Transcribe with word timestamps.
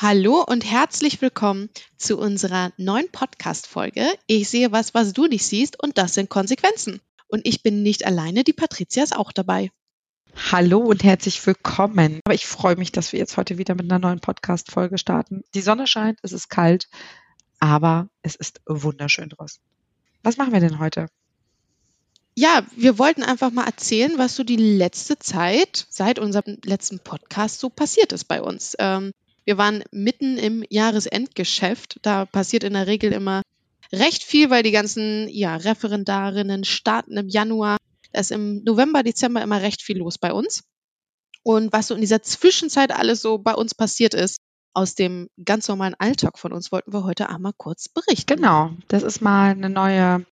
Hallo 0.00 0.44
und 0.46 0.64
herzlich 0.64 1.20
willkommen 1.22 1.70
zu 1.96 2.18
unserer 2.18 2.70
neuen 2.76 3.10
Podcast-Folge. 3.10 4.06
Ich 4.28 4.48
sehe 4.48 4.70
was, 4.70 4.94
was 4.94 5.12
du 5.12 5.26
nicht 5.26 5.44
siehst 5.44 5.82
und 5.82 5.98
das 5.98 6.14
sind 6.14 6.30
Konsequenzen. 6.30 7.00
Und 7.26 7.44
ich 7.44 7.64
bin 7.64 7.82
nicht 7.82 8.06
alleine, 8.06 8.44
die 8.44 8.52
Patricia 8.52 9.02
ist 9.02 9.16
auch 9.16 9.32
dabei. 9.32 9.72
Hallo 10.52 10.78
und 10.78 11.02
herzlich 11.02 11.44
willkommen. 11.44 12.20
Aber 12.24 12.34
ich 12.36 12.46
freue 12.46 12.76
mich, 12.76 12.92
dass 12.92 13.12
wir 13.12 13.18
jetzt 13.18 13.36
heute 13.36 13.58
wieder 13.58 13.74
mit 13.74 13.90
einer 13.90 13.98
neuen 13.98 14.20
Podcast-Folge 14.20 14.98
starten. 14.98 15.42
Die 15.54 15.62
Sonne 15.62 15.88
scheint, 15.88 16.20
es 16.22 16.30
ist 16.30 16.48
kalt, 16.48 16.88
aber 17.58 18.08
es 18.22 18.36
ist 18.36 18.60
wunderschön 18.66 19.30
draußen. 19.30 19.60
Was 20.22 20.36
machen 20.36 20.52
wir 20.52 20.60
denn 20.60 20.78
heute? 20.78 21.08
Ja, 22.36 22.62
wir 22.76 23.00
wollten 23.00 23.24
einfach 23.24 23.50
mal 23.50 23.66
erzählen, 23.66 24.16
was 24.16 24.36
so 24.36 24.44
die 24.44 24.54
letzte 24.54 25.18
Zeit 25.18 25.88
seit 25.90 26.20
unserem 26.20 26.58
letzten 26.64 27.00
Podcast 27.00 27.58
so 27.58 27.68
passiert 27.68 28.12
ist 28.12 28.26
bei 28.26 28.40
uns. 28.40 28.76
Ähm, 28.78 29.10
wir 29.48 29.56
waren 29.56 29.82
mitten 29.92 30.36
im 30.36 30.62
Jahresendgeschäft. 30.68 32.00
Da 32.02 32.26
passiert 32.26 32.64
in 32.64 32.74
der 32.74 32.86
Regel 32.86 33.14
immer 33.14 33.40
recht 33.90 34.22
viel, 34.22 34.50
weil 34.50 34.62
die 34.62 34.72
ganzen 34.72 35.26
ja, 35.30 35.56
Referendarinnen 35.56 36.64
starten 36.64 37.16
im 37.16 37.28
Januar. 37.28 37.78
Da 38.12 38.20
ist 38.20 38.30
im 38.30 38.62
November, 38.62 39.02
Dezember 39.02 39.40
immer 39.40 39.62
recht 39.62 39.80
viel 39.80 39.96
los 39.96 40.18
bei 40.18 40.34
uns. 40.34 40.64
Und 41.44 41.72
was 41.72 41.86
so 41.86 41.94
in 41.94 42.02
dieser 42.02 42.22
Zwischenzeit 42.22 42.92
alles 42.92 43.22
so 43.22 43.38
bei 43.38 43.54
uns 43.54 43.74
passiert 43.74 44.12
ist, 44.12 44.36
aus 44.74 44.94
dem 44.94 45.30
ganz 45.42 45.66
normalen 45.66 45.94
Alltag 45.94 46.38
von 46.38 46.52
uns, 46.52 46.70
wollten 46.70 46.92
wir 46.92 47.04
heute 47.04 47.30
einmal 47.30 47.54
kurz 47.56 47.88
berichten. 47.88 48.36
Genau, 48.36 48.72
das 48.88 49.02
ist 49.02 49.22
mal 49.22 49.52
eine 49.52 49.70
neue 49.70 50.26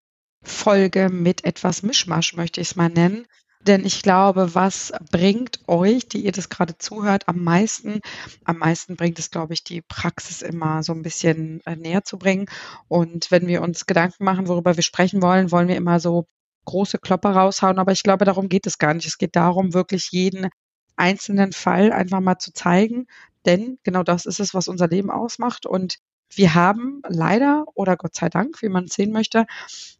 Folge 0.43 1.07
mit 1.07 1.45
etwas 1.45 1.83
Mischmasch, 1.83 2.35
möchte 2.35 2.59
ich 2.59 2.71
es 2.71 2.75
mal 2.75 2.89
nennen. 2.89 3.27
Denn 3.67 3.83
ich 3.83 4.03
glaube, 4.03 4.53
was 4.53 4.93
bringt 5.11 5.59
euch, 5.67 6.07
die 6.07 6.23
ihr 6.23 6.31
das 6.31 6.49
gerade 6.49 6.77
zuhört, 6.77 7.27
am 7.27 7.43
meisten? 7.43 8.01
Am 8.43 8.59
meisten 8.59 8.95
bringt 8.95 9.17
es, 9.17 9.31
glaube 9.31 9.53
ich, 9.55 9.63
die 9.63 9.81
Praxis 9.81 10.43
immer 10.43 10.83
so 10.83 10.93
ein 10.93 11.01
bisschen 11.01 11.61
äh, 11.65 11.75
näher 11.75 12.03
zu 12.03 12.19
bringen. 12.19 12.45
Und 12.87 13.31
wenn 13.31 13.47
wir 13.47 13.63
uns 13.63 13.87
Gedanken 13.87 14.23
machen, 14.23 14.47
worüber 14.47 14.75
wir 14.75 14.83
sprechen 14.83 15.21
wollen, 15.23 15.51
wollen 15.51 15.67
wir 15.67 15.77
immer 15.77 15.99
so 15.99 16.27
große 16.65 16.99
Klopper 16.99 17.31
raushauen. 17.31 17.79
Aber 17.79 17.91
ich 17.91 18.03
glaube, 18.03 18.25
darum 18.25 18.49
geht 18.49 18.67
es 18.67 18.77
gar 18.77 18.93
nicht. 18.93 19.07
Es 19.07 19.17
geht 19.17 19.35
darum, 19.35 19.73
wirklich 19.73 20.09
jeden 20.11 20.49
einzelnen 20.95 21.51
Fall 21.51 21.91
einfach 21.91 22.19
mal 22.19 22.37
zu 22.37 22.53
zeigen. 22.53 23.07
Denn 23.47 23.79
genau 23.83 24.03
das 24.03 24.27
ist 24.27 24.39
es, 24.39 24.53
was 24.53 24.67
unser 24.67 24.87
Leben 24.87 25.09
ausmacht. 25.09 25.65
Und 25.65 25.97
wir 26.33 26.53
haben 26.55 27.01
leider 27.07 27.65
oder 27.75 27.97
Gott 27.97 28.15
sei 28.15 28.29
Dank, 28.29 28.61
wie 28.61 28.69
man 28.69 28.85
es 28.85 28.93
sehen 28.93 29.11
möchte, 29.11 29.45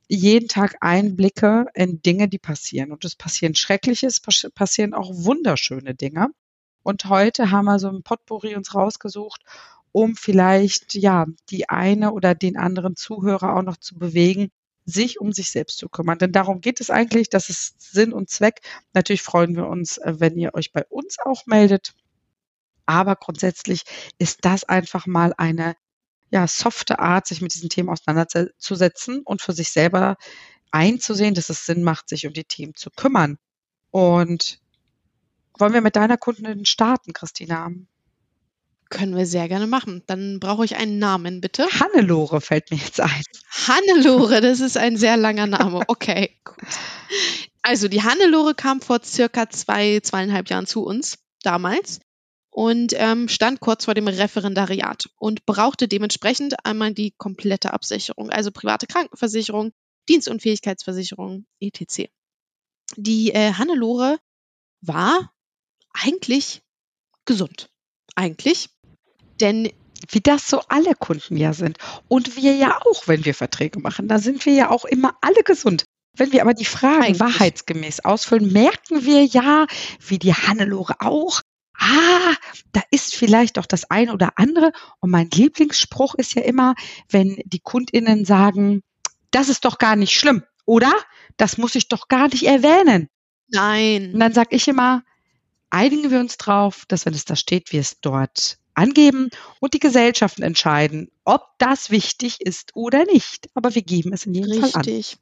jeden 0.08 0.48
Tag 0.48 0.76
Einblicke 0.82 1.66
in 1.74 2.02
Dinge, 2.02 2.28
die 2.28 2.40
passieren. 2.40 2.92
Und 2.92 3.06
es 3.06 3.16
passieren 3.16 3.56
Schreckliches, 3.56 4.22
passieren 4.54 4.94
auch 4.94 5.10
wunderschöne 5.12 5.96
Dinge. 5.96 6.30
Und 6.84 7.06
heute 7.06 7.52
haben 7.52 7.66
wir 7.66 7.80
so 7.80 7.90
ein 7.90 8.04
Potpourri 8.04 8.56
uns 8.56 8.76
rausgesucht, 8.76 9.42
um 9.92 10.16
vielleicht, 10.16 10.94
ja, 10.94 11.26
die 11.50 11.70
eine 11.70 12.12
oder 12.12 12.36
den 12.36 12.58
anderen 12.58 12.96
Zuhörer 12.96 13.56
auch 13.56 13.64
noch 13.64 13.78
zu 13.78 13.98
bewegen, 13.98 14.50
sich 14.86 15.20
um 15.20 15.32
sich 15.32 15.50
selbst 15.50 15.78
zu 15.80 15.90
kümmern. 15.90 16.20
Denn 16.20 16.32
darum 16.32 16.62
geht 16.62 16.80
es 16.80 16.92
eigentlich, 16.92 17.30
das 17.30 17.50
ist 17.50 17.82
Sinn 17.82 18.14
und 18.14 18.30
Zweck. 18.30 18.62
Natürlich 18.94 19.24
freuen 19.24 19.56
wir 19.56 19.68
uns, 19.68 19.98
äh, 19.98 20.16
wenn 20.20 20.38
ihr 20.38 20.54
euch 20.54 20.72
bei 20.72 20.86
uns 20.90 21.18
auch 21.24 21.46
meldet. 21.48 21.96
Aber 22.86 23.16
grundsätzlich 23.16 23.84
ist 24.20 24.46
das 24.46 24.64
einfach 24.64 25.08
mal 25.08 25.34
eine 25.38 25.76
ja, 26.32 26.48
softe 26.48 27.00
Art, 27.00 27.28
sich 27.28 27.42
mit 27.42 27.54
diesen 27.54 27.70
Themen 27.70 27.90
auseinanderzusetzen 27.90 29.22
und 29.24 29.42
für 29.42 29.54
sich 29.54 29.70
selber 29.70 30.18
einzusehen, 30.72 31.34
dass 31.34 31.50
es 31.50 31.66
Sinn 31.66 31.84
macht, 31.84 32.10
sich 32.10 32.28
um 32.28 32.34
die 32.34 32.44
Themen 32.44 32.76
zu 32.76 32.90
kümmern. 32.90 33.38
Und 33.92 34.60
wollen 35.58 35.74
wir 35.74 35.82
mit 35.82 35.96
deiner 35.96 36.18
Kundin 36.18 36.66
starten, 36.66 37.14
Christina? 37.14 37.72
Können 38.90 39.16
wir 39.16 39.26
sehr 39.26 39.48
gerne 39.48 39.68
machen. 39.68 40.04
Dann 40.06 40.40
brauche 40.40 40.66
ich 40.66 40.76
einen 40.76 41.00
Namen, 41.00 41.42
bitte. 41.42 41.66
Hannelore 41.68 42.42
fällt 42.42 42.72
mir 42.72 42.78
jetzt 42.78 43.00
ein. 43.00 43.24
Hannelore, 43.68 44.42
das 44.42 44.60
ist 44.60 44.78
ein 44.78 44.98
sehr 44.98 45.18
langer 45.18 45.48
Name. 45.48 45.82
Okay, 45.88 46.38
gut. 46.44 46.58
Also 47.62 47.88
die 47.88 48.04
Hannelore 48.04 48.54
kam 48.54 48.82
vor 48.82 49.00
circa 49.04 49.50
zwei, 49.50 50.00
zweieinhalb 50.02 50.50
Jahren 50.50 50.68
zu 50.68 50.84
uns 50.84 51.18
damals 51.42 52.00
und 52.56 52.94
ähm, 52.96 53.28
stand 53.28 53.60
kurz 53.60 53.84
vor 53.84 53.96
dem 53.96 54.08
Referendariat 54.08 55.10
und 55.18 55.46
brauchte 55.46 55.90
dementsprechend 55.90 56.56
einmal 56.66 56.94
die 56.94 57.12
komplette 57.18 57.74
Absicherung, 57.74 58.30
also 58.30 58.50
private 58.50 58.88
Krankenversicherung, 58.88 59.74
Dienstunfähigkeitsversicherung, 60.08 61.48
etc. 61.60 62.06
Die 62.96 63.34
äh, 63.34 63.52
Hannelore 63.52 64.20
war 64.80 65.34
eigentlich 65.92 66.62
gesund. 67.26 67.68
Eigentlich. 68.16 68.70
Denn 69.42 69.70
wie 70.10 70.22
das 70.22 70.50
so 70.50 70.62
alle 70.70 70.96
Kunden 70.96 71.36
ja 71.36 71.52
sind. 71.52 71.78
Und 72.08 72.38
wir 72.38 72.56
ja 72.56 72.80
auch, 72.86 73.06
wenn 73.10 73.26
wir 73.26 73.36
Verträge 73.36 73.82
machen. 73.82 74.08
Da 74.08 74.20
sind 74.20 74.46
wir 74.46 74.54
ja 74.54 74.70
auch 74.70 74.86
immer 74.86 75.18
alle 75.20 75.44
gesund. 75.44 75.84
Wenn 76.16 76.32
wir 76.32 76.42
aber 76.42 76.54
die 76.54 76.64
Fragen 76.64 77.04
Eigentlich. 77.04 77.20
wahrheitsgemäß 77.20 78.06
ausfüllen, 78.06 78.54
merken 78.54 79.04
wir 79.04 79.26
ja, 79.26 79.68
wie 80.00 80.20
die 80.20 80.34
Hannelore 80.34 81.02
auch, 81.02 81.42
ah, 81.80 82.36
da 82.72 82.82
ist 82.92 83.16
vielleicht 83.16 83.58
doch 83.58 83.66
das 83.66 83.90
eine 83.90 84.14
oder 84.14 84.34
andere. 84.38 84.72
Und 85.00 85.12
mein 85.12 85.30
Lieblingsspruch 85.30 86.16
ist 86.16 86.36
ja 86.36 86.42
immer, 86.42 86.76
wenn 87.10 87.42
die 87.46 87.60
KundInnen 87.60 88.26
sagen, 88.26 88.82
das 89.32 89.50
ist 89.50 89.66
doch 89.66 89.78
gar 89.78 89.96
nicht 89.96 90.14
schlimm, 90.14 90.44
oder? 90.66 90.94
Das 91.38 91.58
muss 91.58 91.76
ich 91.76 91.88
doch 91.88 92.08
gar 92.08 92.28
nicht 92.28 92.44
erwähnen. 92.44 93.10
Nein. 93.50 94.14
Und 94.14 94.20
dann 94.20 94.34
sage 94.34 94.56
ich 94.56 94.68
immer, 94.68 95.04
einigen 95.70 96.12
wir 96.12 96.20
uns 96.20 96.38
drauf, 96.38 96.86
dass 96.88 97.06
wenn 97.06 97.14
es 97.14 97.26
da 97.26 97.36
steht, 97.36 97.72
wir 97.72 97.82
es 97.82 98.00
dort 98.00 98.58
angeben 98.74 99.30
und 99.60 99.74
die 99.74 99.80
Gesellschaften 99.80 100.44
entscheiden, 100.44 101.10
ob 101.24 101.58
das 101.58 101.92
wichtig 101.92 102.42
ist 102.42 102.76
oder 102.76 103.06
nicht. 103.06 103.50
Aber 103.54 103.76
wir 103.76 103.82
geben 103.82 104.14
es 104.14 104.26
in 104.26 104.34
jedem 104.34 104.52
Richtig. 104.52 104.72
Fall 104.72 104.80
an. 104.82 104.86
Richtig. 104.86 105.18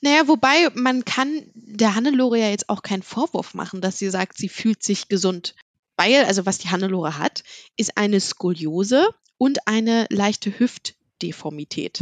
Naja, 0.00 0.28
wobei 0.28 0.70
man 0.74 1.04
kann 1.04 1.50
der 1.54 1.94
Hannelore 1.94 2.38
ja 2.38 2.48
jetzt 2.48 2.68
auch 2.68 2.82
keinen 2.82 3.02
Vorwurf 3.02 3.54
machen, 3.54 3.80
dass 3.80 3.98
sie 3.98 4.08
sagt, 4.10 4.38
sie 4.38 4.48
fühlt 4.48 4.82
sich 4.82 5.08
gesund. 5.08 5.54
Weil, 5.96 6.24
also 6.24 6.46
was 6.46 6.58
die 6.58 6.70
Hannelore 6.70 7.18
hat, 7.18 7.44
ist 7.76 7.98
eine 7.98 8.20
Skoliose 8.20 9.08
und 9.36 9.66
eine 9.66 10.06
leichte 10.08 10.58
Hüftdeformität. 10.58 12.00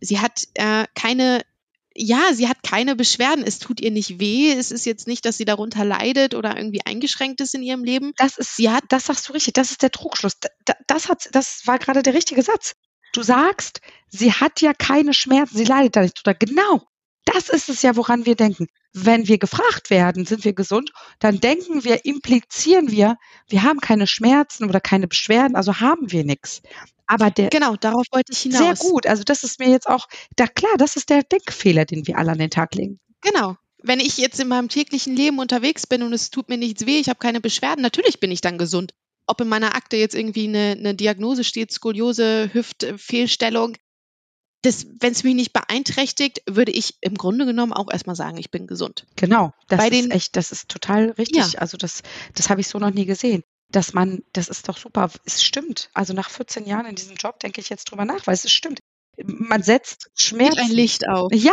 Sie 0.00 0.18
hat 0.18 0.42
äh, 0.54 0.86
keine, 0.96 1.42
ja, 1.94 2.34
sie 2.34 2.48
hat 2.48 2.64
keine 2.64 2.96
Beschwerden. 2.96 3.44
Es 3.46 3.60
tut 3.60 3.80
ihr 3.80 3.92
nicht 3.92 4.18
weh. 4.18 4.50
Es 4.50 4.72
ist 4.72 4.84
jetzt 4.84 5.06
nicht, 5.06 5.24
dass 5.24 5.36
sie 5.36 5.44
darunter 5.44 5.84
leidet 5.84 6.34
oder 6.34 6.56
irgendwie 6.56 6.84
eingeschränkt 6.84 7.40
ist 7.40 7.54
in 7.54 7.62
ihrem 7.62 7.84
Leben. 7.84 8.12
Das 8.16 8.38
ist, 8.38 8.56
sie 8.56 8.70
hat, 8.70 8.82
das 8.88 9.06
sagst 9.06 9.28
du 9.28 9.32
richtig. 9.32 9.54
Das 9.54 9.70
ist 9.70 9.82
der 9.82 9.92
Trugschluss. 9.92 10.38
Das, 10.64 10.76
das 10.88 11.08
hat, 11.08 11.28
das 11.30 11.62
war 11.66 11.78
gerade 11.78 12.02
der 12.02 12.14
richtige 12.14 12.42
Satz. 12.42 12.74
Du 13.12 13.22
sagst, 13.22 13.80
sie 14.08 14.32
hat 14.32 14.60
ja 14.60 14.74
keine 14.74 15.14
Schmerzen, 15.14 15.56
sie 15.56 15.64
leidet 15.64 15.94
da 15.94 16.00
nicht. 16.00 16.20
Oder 16.24 16.34
genau, 16.34 16.82
das 17.24 17.48
ist 17.48 17.68
es 17.68 17.82
ja, 17.82 17.96
woran 17.96 18.26
wir 18.26 18.34
denken. 18.34 18.66
Wenn 18.92 19.28
wir 19.28 19.38
gefragt 19.38 19.90
werden, 19.90 20.26
sind 20.26 20.44
wir 20.44 20.52
gesund, 20.52 20.92
dann 21.18 21.40
denken 21.40 21.84
wir, 21.84 22.04
implizieren 22.04 22.90
wir, 22.90 23.16
wir 23.48 23.62
haben 23.62 23.80
keine 23.80 24.06
Schmerzen 24.06 24.68
oder 24.68 24.80
keine 24.80 25.08
Beschwerden, 25.08 25.56
also 25.56 25.80
haben 25.80 26.10
wir 26.12 26.24
nichts. 26.24 26.62
Aber 27.06 27.30
der 27.30 27.50
genau, 27.50 27.76
darauf 27.76 28.06
wollte 28.10 28.32
ich 28.32 28.40
hinaus. 28.40 28.58
Sehr 28.80 28.90
gut. 28.90 29.06
Also 29.06 29.22
das 29.22 29.44
ist 29.44 29.58
mir 29.58 29.68
jetzt 29.68 29.88
auch, 29.88 30.08
da 30.36 30.46
klar, 30.46 30.74
das 30.78 30.96
ist 30.96 31.10
der 31.10 31.22
Denkfehler, 31.22 31.84
den 31.84 32.06
wir 32.06 32.18
alle 32.18 32.32
an 32.32 32.38
den 32.38 32.50
Tag 32.50 32.74
legen. 32.74 33.00
Genau. 33.20 33.56
Wenn 33.82 34.00
ich 34.00 34.16
jetzt 34.16 34.38
in 34.38 34.48
meinem 34.48 34.68
täglichen 34.68 35.16
Leben 35.16 35.38
unterwegs 35.38 35.86
bin 35.86 36.02
und 36.02 36.12
es 36.12 36.30
tut 36.30 36.48
mir 36.48 36.56
nichts 36.56 36.86
weh, 36.86 37.00
ich 37.00 37.08
habe 37.08 37.18
keine 37.18 37.40
Beschwerden, 37.40 37.82
natürlich 37.82 38.20
bin 38.20 38.30
ich 38.30 38.40
dann 38.40 38.56
gesund. 38.56 38.94
Ob 39.26 39.40
in 39.40 39.48
meiner 39.48 39.74
Akte 39.74 39.96
jetzt 39.96 40.14
irgendwie 40.14 40.48
eine, 40.48 40.76
eine 40.78 40.94
Diagnose 40.94 41.44
steht, 41.44 41.72
Skoliose, 41.72 42.50
Hüftfehlstellung, 42.52 43.76
wenn 44.64 45.12
es 45.12 45.24
mich 45.24 45.34
nicht 45.34 45.52
beeinträchtigt, 45.52 46.42
würde 46.48 46.72
ich 46.72 46.96
im 47.00 47.14
Grunde 47.14 47.46
genommen 47.46 47.72
auch 47.72 47.90
erstmal 47.90 48.16
sagen, 48.16 48.36
ich 48.36 48.50
bin 48.50 48.66
gesund. 48.66 49.06
Genau, 49.16 49.52
das 49.68 49.78
Bei 49.78 49.88
ist 49.88 50.10
echt, 50.10 50.36
das 50.36 50.52
ist 50.52 50.68
total 50.68 51.10
richtig. 51.10 51.54
Ja. 51.54 51.58
Also 51.58 51.76
das, 51.76 52.02
das 52.34 52.48
habe 52.48 52.60
ich 52.60 52.68
so 52.68 52.78
noch 52.78 52.92
nie 52.92 53.06
gesehen. 53.06 53.42
Dass 53.70 53.94
man, 53.94 54.22
das 54.34 54.48
ist 54.48 54.68
doch 54.68 54.76
super, 54.76 55.10
es 55.24 55.42
stimmt. 55.42 55.88
Also 55.94 56.12
nach 56.12 56.28
14 56.28 56.66
Jahren 56.66 56.86
in 56.86 56.94
diesem 56.94 57.16
Job 57.16 57.40
denke 57.40 57.60
ich 57.60 57.70
jetzt 57.70 57.90
drüber 57.90 58.04
nach, 58.04 58.26
weil 58.26 58.34
es 58.34 58.50
stimmt. 58.50 58.80
Man 59.24 59.62
setzt 59.62 60.10
Schmerzen. 60.14 60.58
ein 60.58 60.70
Licht 60.70 61.08
auf. 61.08 61.32
Ja, 61.34 61.52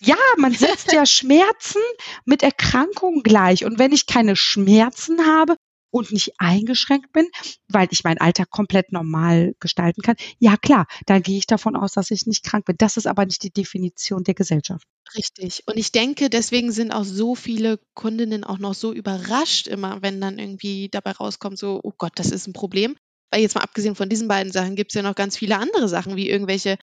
ja, 0.00 0.16
man 0.36 0.52
setzt 0.52 0.92
ja 0.92 1.06
Schmerzen 1.06 1.80
mit 2.24 2.42
Erkrankungen 2.42 3.22
gleich. 3.22 3.64
Und 3.64 3.78
wenn 3.78 3.92
ich 3.92 4.06
keine 4.06 4.36
Schmerzen 4.36 5.26
habe, 5.26 5.56
und 5.94 6.10
nicht 6.10 6.32
eingeschränkt 6.38 7.12
bin, 7.12 7.28
weil 7.68 7.86
ich 7.92 8.02
meinen 8.02 8.18
Alltag 8.18 8.50
komplett 8.50 8.90
normal 8.90 9.54
gestalten 9.60 10.02
kann, 10.02 10.16
ja 10.40 10.56
klar, 10.56 10.86
dann 11.06 11.22
gehe 11.22 11.38
ich 11.38 11.46
davon 11.46 11.76
aus, 11.76 11.92
dass 11.92 12.10
ich 12.10 12.26
nicht 12.26 12.42
krank 12.42 12.64
bin. 12.64 12.74
Das 12.78 12.96
ist 12.96 13.06
aber 13.06 13.24
nicht 13.24 13.44
die 13.44 13.52
Definition 13.52 14.24
der 14.24 14.34
Gesellschaft. 14.34 14.88
Richtig. 15.16 15.62
Und 15.66 15.76
ich 15.76 15.92
denke, 15.92 16.30
deswegen 16.30 16.72
sind 16.72 16.90
auch 16.90 17.04
so 17.04 17.36
viele 17.36 17.78
Kundinnen 17.94 18.42
auch 18.42 18.58
noch 18.58 18.74
so 18.74 18.92
überrascht 18.92 19.68
immer, 19.68 20.02
wenn 20.02 20.20
dann 20.20 20.40
irgendwie 20.40 20.88
dabei 20.88 21.12
rauskommt, 21.12 21.58
so, 21.58 21.78
oh 21.84 21.92
Gott, 21.96 22.12
das 22.16 22.32
ist 22.32 22.48
ein 22.48 22.54
Problem. 22.54 22.96
Weil 23.30 23.42
jetzt 23.42 23.54
mal 23.54 23.62
abgesehen 23.62 23.94
von 23.94 24.08
diesen 24.08 24.26
beiden 24.26 24.50
Sachen 24.50 24.74
gibt 24.74 24.90
es 24.90 24.96
ja 24.96 25.02
noch 25.02 25.14
ganz 25.14 25.36
viele 25.36 25.58
andere 25.58 25.88
Sachen, 25.88 26.16
wie 26.16 26.28
irgendwelche 26.28 26.76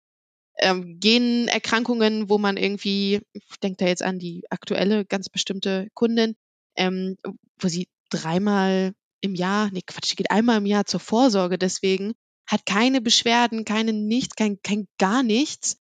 ähm, 0.59 1.01
Generkrankungen, 1.01 2.29
wo 2.29 2.37
man 2.37 2.59
irgendwie, 2.59 3.23
ich 3.33 3.61
denke 3.63 3.79
da 3.79 3.87
jetzt 3.87 4.03
an 4.03 4.19
die 4.19 4.45
aktuelle 4.51 5.07
ganz 5.07 5.31
bestimmte 5.31 5.89
Kundin, 5.95 6.37
ähm, 6.77 7.17
wo 7.59 7.69
sie 7.69 7.89
dreimal 8.11 8.93
im 9.21 9.35
Jahr, 9.35 9.71
nee, 9.73 9.83
Quatsch, 9.87 10.13
die 10.13 10.17
geht 10.17 10.31
einmal 10.31 10.59
im 10.59 10.67
Jahr 10.67 10.87
zur 10.87 11.01
Vorsorge 11.01 11.59
deswegen, 11.59 12.15
hat 12.47 12.65
keine 12.67 13.01
Beschwerden, 13.01 13.65
keine 13.65 13.93
nichts, 13.93 14.35
kein, 14.35 14.61
kein 14.63 14.87
gar 14.99 15.23
nichts 15.23 15.79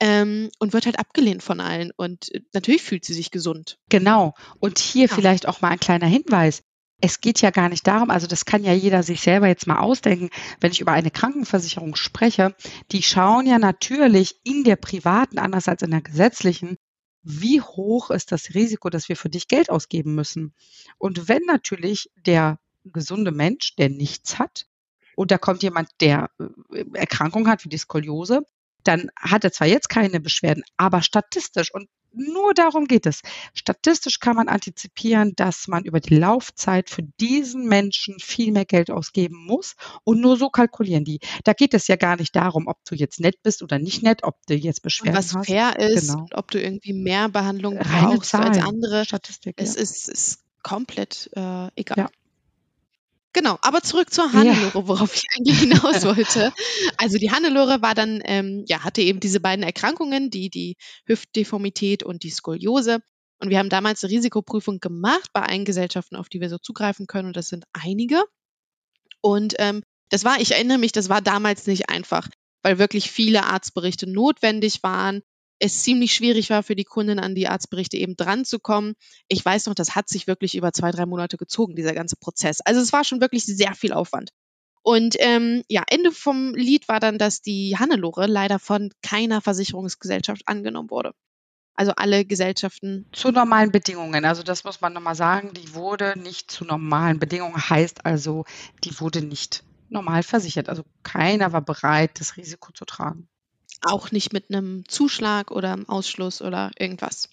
ähm, 0.00 0.50
und 0.58 0.72
wird 0.72 0.86
halt 0.86 0.98
abgelehnt 0.98 1.42
von 1.42 1.60
allen. 1.60 1.92
Und 1.96 2.32
äh, 2.34 2.40
natürlich 2.52 2.82
fühlt 2.82 3.04
sie 3.04 3.14
sich 3.14 3.30
gesund. 3.30 3.78
Genau. 3.88 4.34
Und 4.58 4.78
hier 4.78 5.06
ja. 5.06 5.14
vielleicht 5.14 5.46
auch 5.46 5.60
mal 5.60 5.70
ein 5.70 5.80
kleiner 5.80 6.06
Hinweis. 6.06 6.62
Es 7.02 7.20
geht 7.20 7.42
ja 7.42 7.50
gar 7.50 7.68
nicht 7.68 7.86
darum, 7.86 8.08
also 8.08 8.26
das 8.26 8.46
kann 8.46 8.64
ja 8.64 8.72
jeder 8.72 9.02
sich 9.02 9.20
selber 9.20 9.48
jetzt 9.48 9.66
mal 9.66 9.80
ausdenken, 9.80 10.30
wenn 10.60 10.72
ich 10.72 10.80
über 10.80 10.92
eine 10.92 11.10
Krankenversicherung 11.10 11.94
spreche, 11.94 12.56
die 12.90 13.02
schauen 13.02 13.46
ja 13.46 13.58
natürlich 13.58 14.36
in 14.44 14.64
der 14.64 14.76
privaten, 14.76 15.38
anders 15.38 15.68
als 15.68 15.82
in 15.82 15.90
der 15.90 16.00
gesetzlichen, 16.00 16.78
wie 17.22 17.60
hoch 17.60 18.10
ist 18.10 18.32
das 18.32 18.54
Risiko, 18.54 18.88
dass 18.88 19.10
wir 19.10 19.16
für 19.16 19.28
dich 19.28 19.46
Geld 19.46 19.68
ausgeben 19.68 20.14
müssen. 20.14 20.54
Und 20.96 21.28
wenn 21.28 21.42
natürlich 21.42 22.08
der 22.24 22.58
gesunde 22.92 23.32
Mensch, 23.32 23.76
der 23.76 23.88
nichts 23.88 24.38
hat, 24.38 24.66
und 25.16 25.30
da 25.30 25.38
kommt 25.38 25.62
jemand, 25.62 25.88
der 26.00 26.30
äh, 26.70 26.84
Erkrankung 26.94 27.48
hat, 27.48 27.64
wie 27.64 27.68
die 27.68 27.78
Skoliose, 27.78 28.42
dann 28.84 29.10
hat 29.18 29.42
er 29.42 29.50
zwar 29.50 29.66
jetzt 29.66 29.88
keine 29.88 30.20
Beschwerden, 30.20 30.62
aber 30.76 31.02
statistisch, 31.02 31.74
und 31.74 31.88
nur 32.12 32.54
darum 32.54 32.86
geht 32.86 33.04
es, 33.04 33.20
statistisch 33.52 34.20
kann 34.20 34.36
man 34.36 34.48
antizipieren, 34.48 35.34
dass 35.36 35.68
man 35.68 35.84
über 35.84 36.00
die 36.00 36.16
Laufzeit 36.16 36.88
für 36.88 37.02
diesen 37.02 37.66
Menschen 37.66 38.18
viel 38.20 38.52
mehr 38.52 38.64
Geld 38.64 38.90
ausgeben 38.90 39.44
muss 39.44 39.74
und 40.04 40.20
nur 40.20 40.38
so 40.38 40.48
kalkulieren 40.48 41.04
die. 41.04 41.20
Da 41.44 41.52
geht 41.52 41.74
es 41.74 41.88
ja 41.88 41.96
gar 41.96 42.16
nicht 42.16 42.34
darum, 42.34 42.68
ob 42.68 42.78
du 42.86 42.94
jetzt 42.94 43.20
nett 43.20 43.42
bist 43.42 43.62
oder 43.62 43.78
nicht 43.78 44.02
nett, 44.02 44.22
ob 44.22 44.36
du 44.46 44.54
jetzt 44.54 44.82
Beschwerden 44.82 45.16
hast. 45.16 45.34
Was 45.34 45.46
fair 45.46 45.78
ist, 45.78 46.12
genau. 46.12 46.26
ob 46.32 46.50
du 46.50 46.62
irgendwie 46.62 46.94
mehr 46.94 47.28
Behandlung 47.28 47.76
Reine 47.76 48.14
brauchst 48.14 48.30
Zahlen, 48.30 48.48
als 48.48 48.64
andere. 48.64 49.04
Statistik, 49.04 49.56
es 49.58 49.74
ja. 49.74 49.82
ist, 49.82 50.08
ist 50.08 50.38
komplett 50.62 51.28
äh, 51.34 51.68
egal. 51.76 51.98
Ja. 51.98 52.08
Genau, 53.36 53.58
aber 53.60 53.82
zurück 53.82 54.14
zur 54.14 54.32
Hannelore, 54.32 54.72
ja. 54.80 54.88
worauf 54.88 55.14
ich 55.14 55.24
eigentlich 55.36 55.58
hinaus 55.58 56.04
wollte. 56.06 56.54
Also 56.96 57.18
die 57.18 57.30
Hannelore 57.30 57.82
war 57.82 57.94
dann, 57.94 58.22
ähm, 58.24 58.64
ja, 58.66 58.82
hatte 58.82 59.02
eben 59.02 59.20
diese 59.20 59.40
beiden 59.40 59.62
Erkrankungen, 59.62 60.30
die, 60.30 60.48
die 60.48 60.78
Hüftdeformität 61.04 62.02
und 62.02 62.22
die 62.22 62.30
Skoliose. 62.30 63.00
Und 63.38 63.50
wir 63.50 63.58
haben 63.58 63.68
damals 63.68 64.02
eine 64.02 64.14
Risikoprüfung 64.14 64.80
gemacht 64.80 65.28
bei 65.34 65.42
allen 65.42 65.66
Gesellschaften, 65.66 66.16
auf 66.16 66.30
die 66.30 66.40
wir 66.40 66.48
so 66.48 66.56
zugreifen 66.56 67.06
können. 67.06 67.26
Und 67.26 67.36
das 67.36 67.48
sind 67.48 67.66
einige. 67.74 68.24
Und 69.20 69.56
ähm, 69.58 69.82
das 70.08 70.24
war, 70.24 70.40
ich 70.40 70.52
erinnere 70.52 70.78
mich, 70.78 70.92
das 70.92 71.10
war 71.10 71.20
damals 71.20 71.66
nicht 71.66 71.90
einfach, 71.90 72.30
weil 72.62 72.78
wirklich 72.78 73.10
viele 73.10 73.44
Arztberichte 73.44 74.10
notwendig 74.10 74.82
waren 74.82 75.20
es 75.58 75.82
ziemlich 75.82 76.12
schwierig 76.14 76.50
war 76.50 76.62
für 76.62 76.76
die 76.76 76.84
Kundin, 76.84 77.18
an 77.18 77.34
die 77.34 77.48
Arztberichte 77.48 77.96
eben 77.96 78.16
dran 78.16 78.44
zu 78.44 78.58
kommen. 78.58 78.94
Ich 79.28 79.44
weiß 79.44 79.66
noch, 79.66 79.74
das 79.74 79.94
hat 79.94 80.08
sich 80.08 80.26
wirklich 80.26 80.54
über 80.54 80.72
zwei, 80.72 80.90
drei 80.90 81.06
Monate 81.06 81.36
gezogen, 81.36 81.76
dieser 81.76 81.94
ganze 81.94 82.16
Prozess. 82.16 82.60
Also 82.60 82.80
es 82.80 82.92
war 82.92 83.04
schon 83.04 83.20
wirklich 83.20 83.44
sehr 83.44 83.74
viel 83.74 83.92
Aufwand. 83.92 84.30
Und 84.82 85.16
ähm, 85.18 85.64
ja, 85.68 85.82
Ende 85.88 86.12
vom 86.12 86.54
Lied 86.54 86.88
war 86.88 87.00
dann, 87.00 87.18
dass 87.18 87.42
die 87.42 87.76
Hannelore 87.76 88.26
leider 88.26 88.58
von 88.58 88.92
keiner 89.02 89.40
Versicherungsgesellschaft 89.40 90.42
angenommen 90.46 90.90
wurde. 90.90 91.12
Also 91.74 91.92
alle 91.96 92.24
Gesellschaften. 92.24 93.06
Zu 93.12 93.32
normalen 93.32 93.72
Bedingungen. 93.72 94.24
Also 94.24 94.42
das 94.42 94.64
muss 94.64 94.80
man 94.80 94.92
nochmal 94.92 95.16
sagen, 95.16 95.52
die 95.54 95.74
wurde 95.74 96.14
nicht 96.16 96.50
zu 96.50 96.64
normalen 96.64 97.18
Bedingungen. 97.18 97.56
Heißt 97.56 98.06
also, 98.06 98.44
die 98.84 98.98
wurde 99.00 99.22
nicht 99.22 99.64
normal 99.88 100.22
versichert. 100.22 100.68
Also 100.68 100.84
keiner 101.02 101.52
war 101.52 101.62
bereit, 101.62 102.20
das 102.20 102.36
Risiko 102.36 102.72
zu 102.72 102.84
tragen. 102.84 103.28
Auch 103.82 104.10
nicht 104.10 104.32
mit 104.32 104.50
einem 104.50 104.88
Zuschlag 104.88 105.50
oder 105.50 105.72
einem 105.72 105.88
Ausschluss 105.88 106.42
oder 106.42 106.70
irgendwas. 106.78 107.28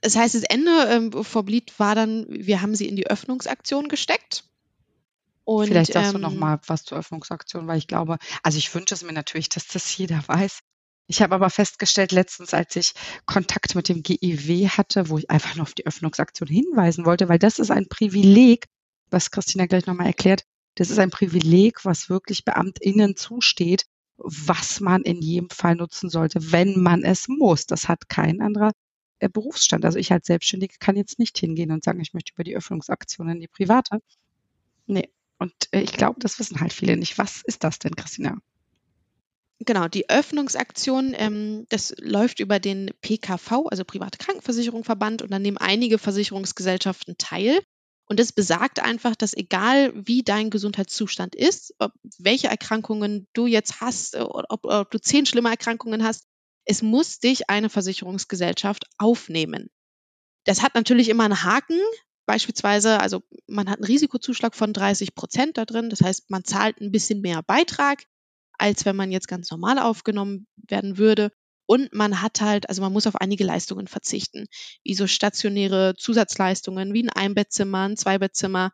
Das 0.00 0.16
heißt, 0.16 0.34
das 0.34 0.42
Ende 0.42 0.70
ähm, 0.88 1.24
vor 1.24 1.44
Bleed 1.44 1.78
war 1.78 1.94
dann, 1.94 2.26
wir 2.28 2.62
haben 2.62 2.74
sie 2.74 2.88
in 2.88 2.96
die 2.96 3.06
Öffnungsaktion 3.06 3.88
gesteckt. 3.88 4.44
Und, 5.44 5.68
Vielleicht 5.68 5.92
sagst 5.92 6.14
ähm, 6.14 6.20
du 6.20 6.28
noch 6.28 6.34
mal 6.34 6.60
was 6.66 6.84
zur 6.84 6.98
Öffnungsaktion, 6.98 7.66
weil 7.66 7.78
ich 7.78 7.86
glaube, 7.86 8.18
also 8.42 8.58
ich 8.58 8.74
wünsche 8.74 8.94
es 8.94 9.04
mir 9.04 9.12
natürlich, 9.12 9.48
dass 9.48 9.68
das 9.68 9.96
jeder 9.96 10.22
weiß. 10.26 10.58
Ich 11.08 11.22
habe 11.22 11.36
aber 11.36 11.50
festgestellt 11.50 12.10
letztens, 12.10 12.52
als 12.52 12.74
ich 12.74 12.92
Kontakt 13.26 13.76
mit 13.76 13.88
dem 13.88 14.02
GEW 14.02 14.68
hatte, 14.68 15.08
wo 15.08 15.18
ich 15.18 15.30
einfach 15.30 15.54
nur 15.54 15.62
auf 15.62 15.74
die 15.74 15.86
Öffnungsaktion 15.86 16.48
hinweisen 16.48 17.04
wollte, 17.04 17.28
weil 17.28 17.38
das 17.38 17.60
ist 17.60 17.70
ein 17.70 17.88
Privileg, 17.88 18.66
was 19.10 19.30
Christina 19.30 19.66
gleich 19.66 19.86
nochmal 19.86 20.08
erklärt. 20.08 20.44
Das 20.74 20.90
ist 20.90 20.98
ein 20.98 21.10
Privileg, 21.10 21.84
was 21.84 22.10
wirklich 22.10 22.44
BeamtInnen 22.44 23.16
zusteht, 23.16 23.86
was 24.18 24.80
man 24.80 25.02
in 25.02 25.20
jedem 25.20 25.50
Fall 25.50 25.76
nutzen 25.76 26.10
sollte, 26.10 26.52
wenn 26.52 26.80
man 26.80 27.02
es 27.02 27.28
muss. 27.28 27.66
Das 27.66 27.88
hat 27.88 28.08
kein 28.08 28.40
anderer 28.40 28.72
äh, 29.18 29.28
Berufsstand. 29.28 29.84
Also 29.84 29.98
ich 29.98 30.12
als 30.12 30.26
Selbstständige 30.26 30.76
kann 30.78 30.96
jetzt 30.96 31.18
nicht 31.18 31.38
hingehen 31.38 31.70
und 31.70 31.84
sagen, 31.84 32.00
ich 32.00 32.14
möchte 32.14 32.32
über 32.32 32.44
die 32.44 32.56
Öffnungsaktion 32.56 33.28
in 33.28 33.40
die 33.40 33.48
private. 33.48 34.00
Nee. 34.86 35.10
Und 35.38 35.52
äh, 35.72 35.80
ich 35.80 35.92
glaube, 35.92 36.20
das 36.20 36.38
wissen 36.38 36.60
halt 36.60 36.72
viele 36.72 36.96
nicht. 36.96 37.18
Was 37.18 37.42
ist 37.44 37.64
das 37.64 37.78
denn, 37.78 37.94
Christina? 37.94 38.38
Genau, 39.60 39.88
die 39.88 40.08
Öffnungsaktion, 40.10 41.14
ähm, 41.16 41.66
das 41.70 41.94
läuft 41.98 42.40
über 42.40 42.60
den 42.60 42.90
PKV, 43.00 43.66
also 43.70 43.84
Private 43.84 44.18
Krankenversicherung 44.18 44.84
Verband, 44.84 45.22
und 45.22 45.30
dann 45.30 45.42
nehmen 45.42 45.56
einige 45.56 45.98
Versicherungsgesellschaften 45.98 47.16
teil. 47.16 47.60
Und 48.08 48.20
das 48.20 48.32
besagt 48.32 48.80
einfach, 48.80 49.16
dass 49.16 49.36
egal 49.36 49.92
wie 49.94 50.22
dein 50.22 50.50
Gesundheitszustand 50.50 51.34
ist, 51.34 51.74
ob, 51.78 51.92
welche 52.18 52.46
Erkrankungen 52.46 53.26
du 53.32 53.46
jetzt 53.46 53.80
hast, 53.80 54.14
äh, 54.14 54.20
ob, 54.20 54.64
ob 54.64 54.90
du 54.90 55.00
zehn 55.00 55.26
schlimme 55.26 55.50
Erkrankungen 55.50 56.04
hast, 56.04 56.26
es 56.64 56.82
muss 56.82 57.18
dich 57.18 57.50
eine 57.50 57.68
Versicherungsgesellschaft 57.68 58.86
aufnehmen. 58.98 59.70
Das 60.44 60.62
hat 60.62 60.74
natürlich 60.74 61.08
immer 61.08 61.24
einen 61.24 61.42
Haken. 61.42 61.80
Beispielsweise, 62.26 63.00
also 63.00 63.22
man 63.46 63.68
hat 63.68 63.78
einen 63.78 63.84
Risikozuschlag 63.84 64.54
von 64.54 64.72
30 64.72 65.14
Prozent 65.14 65.58
da 65.58 65.64
drin. 65.64 65.90
Das 65.90 66.00
heißt, 66.00 66.30
man 66.30 66.44
zahlt 66.44 66.80
ein 66.80 66.90
bisschen 66.90 67.20
mehr 67.20 67.42
Beitrag, 67.42 68.04
als 68.58 68.84
wenn 68.84 68.96
man 68.96 69.12
jetzt 69.12 69.28
ganz 69.28 69.50
normal 69.50 69.78
aufgenommen 69.78 70.46
werden 70.56 70.98
würde. 70.98 71.32
Und 71.66 71.92
man 71.92 72.22
hat 72.22 72.40
halt, 72.40 72.68
also 72.68 72.80
man 72.80 72.92
muss 72.92 73.06
auf 73.06 73.16
einige 73.16 73.44
Leistungen 73.44 73.88
verzichten, 73.88 74.46
wie 74.84 74.94
so 74.94 75.06
stationäre 75.06 75.94
Zusatzleistungen 75.96 76.94
wie 76.94 77.02
ein 77.02 77.10
Einbettzimmer, 77.10 77.88
ein 77.88 77.96
Zweibettzimmer, 77.96 78.72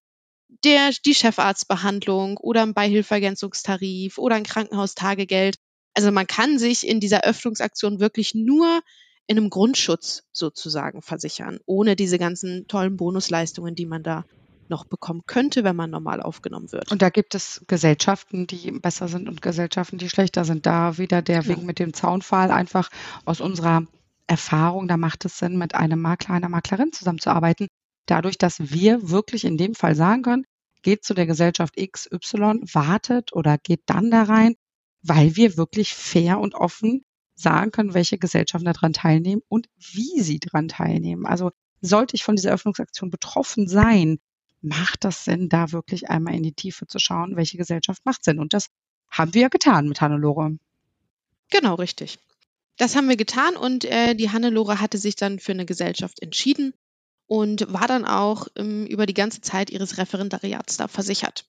der, 0.65 0.91
die 1.05 1.15
Chefarztbehandlung 1.15 2.37
oder 2.37 2.63
ein 2.63 2.75
Beihilfergänzungstarif 2.75 4.19
oder 4.19 4.37
ein 4.37 4.45
Krankenhaustagegeld. 4.45 5.57
Also 5.95 6.13
man 6.13 6.27
kann 6.27 6.59
sich 6.59 6.87
in 6.87 7.01
dieser 7.01 7.25
Öffnungsaktion 7.25 8.01
wirklich 8.01 8.35
nur 8.35 8.83
in 9.27 9.39
einem 9.39 9.51
Grundschutz 9.51 10.25
sozusagen 10.33 11.01
versichern, 11.01 11.59
ohne 11.65 11.97
diese 11.97 12.19
ganzen 12.19 12.67
tollen 12.67 12.97
Bonusleistungen, 12.97 13.75
die 13.75 13.87
man 13.87 14.03
da 14.03 14.25
noch 14.73 14.85
bekommen 14.85 15.23
könnte, 15.27 15.63
wenn 15.63 15.77
man 15.77 15.91
normal 15.91 16.21
aufgenommen 16.21 16.73
wird. 16.73 16.91
Und 16.91 17.03
da 17.03 17.11
gibt 17.11 17.35
es 17.35 17.63
Gesellschaften, 17.69 18.47
die 18.49 18.73
besser 18.73 19.07
sind 19.07 19.29
und 19.29 19.43
Gesellschaften, 19.43 19.99
die 19.99 20.09
schlechter 20.09 20.45
sind. 20.45 20.67
Da 20.67 20.99
wieder 20.99 21.23
der 21.23 21.43
genau. 21.43 21.59
Weg 21.59 21.65
mit 21.65 21.79
dem 21.79 21.93
Zaunpfahl 21.93 22.51
einfach 22.51 22.89
aus 23.25 23.41
unserer 23.41 23.87
Erfahrung, 24.27 24.89
da 24.89 24.97
macht 24.97 25.25
es 25.27 25.39
Sinn, 25.39 25.59
mit 25.59 25.75
einem 25.75 26.01
Makler, 26.01 26.35
einer 26.35 26.49
Maklerin 26.49 26.93
zusammenzuarbeiten. 26.93 27.69
Dadurch, 28.07 28.39
dass 28.39 28.73
wir 28.73 29.11
wirklich 29.11 29.45
in 29.45 29.59
dem 29.59 29.75
Fall 29.75 29.95
sagen 29.95 30.23
können, 30.23 30.45
geht 30.83 31.05
zu 31.05 31.15
der 31.15 31.27
Gesellschaft 31.27 31.77
XY, 31.77 32.63
wartet 32.73 33.33
oder 33.33 33.59
geht 33.59 33.83
dann 33.87 34.11
da 34.11 34.25
rein, 34.25 34.55
weil 35.03 35.37
wir 35.37 35.57
wirklich 35.57 35.95
fair 35.95 36.41
und 36.41 36.55
offen 36.55 37.05
sagen 37.35 37.71
können, 37.71 37.95
welche 37.95 38.19
Gesellschaften 38.19 38.67
daran 38.67 38.93
teilnehmen 38.93 39.43
und 39.49 39.69
wie 39.77 40.21
sie 40.21 40.39
daran 40.39 40.69
teilnehmen. 40.69 41.27
Also 41.27 41.51
sollte 41.81 42.17
ich 42.17 42.25
von 42.25 42.37
dieser 42.37 42.53
Öffnungsaktion 42.53 43.11
betroffen 43.11 43.69
sein, 43.69 44.19
macht 44.63 45.05
das 45.05 45.25
Sinn, 45.25 45.49
da 45.49 45.73
wirklich 45.73 46.09
einmal 46.09 46.35
in 46.35 46.43
die 46.43 46.55
Tiefe 46.55 46.87
zu 46.87 46.99
schauen, 46.99 47.37
welche 47.37 47.57
Gesellschaft 47.57 48.05
macht 48.05 48.25
Sinn? 48.25 48.39
Und 48.39 48.55
das 48.55 48.69
haben 49.11 49.35
wir 49.35 49.43
ja 49.43 49.49
getan 49.49 49.89
mit 49.89 50.01
Hannelore. 50.01 50.57
Genau, 51.51 51.75
richtig. 51.75 52.19
Das 52.79 52.97
haben 52.97 53.09
wir 53.09 53.17
getan 53.17 53.57
und 53.57 53.85
äh, 53.85 54.15
die 54.15 54.31
Hannelore 54.31 54.81
hatte 54.81 54.99
sich 54.99 55.17
dann 55.17 55.39
für 55.39 55.53
eine 55.53 55.67
Gesellschaft 55.67 56.23
entschieden 56.23 56.73
und 57.27 57.73
war 57.73 57.87
dann 57.87 58.05
auch 58.05 58.49
ähm, 58.57 58.87
über 58.87 59.07
die 59.07 59.15
ganze 59.15 59.41
Zeit 59.41 59.71
ihres 59.71 59.99
Referendariats 59.99 60.79
da 60.79 60.89
versichert. 60.89 61.45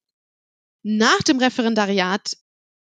Nach 0.84 1.22
dem 1.24 1.40
Referendariat, 1.40 2.36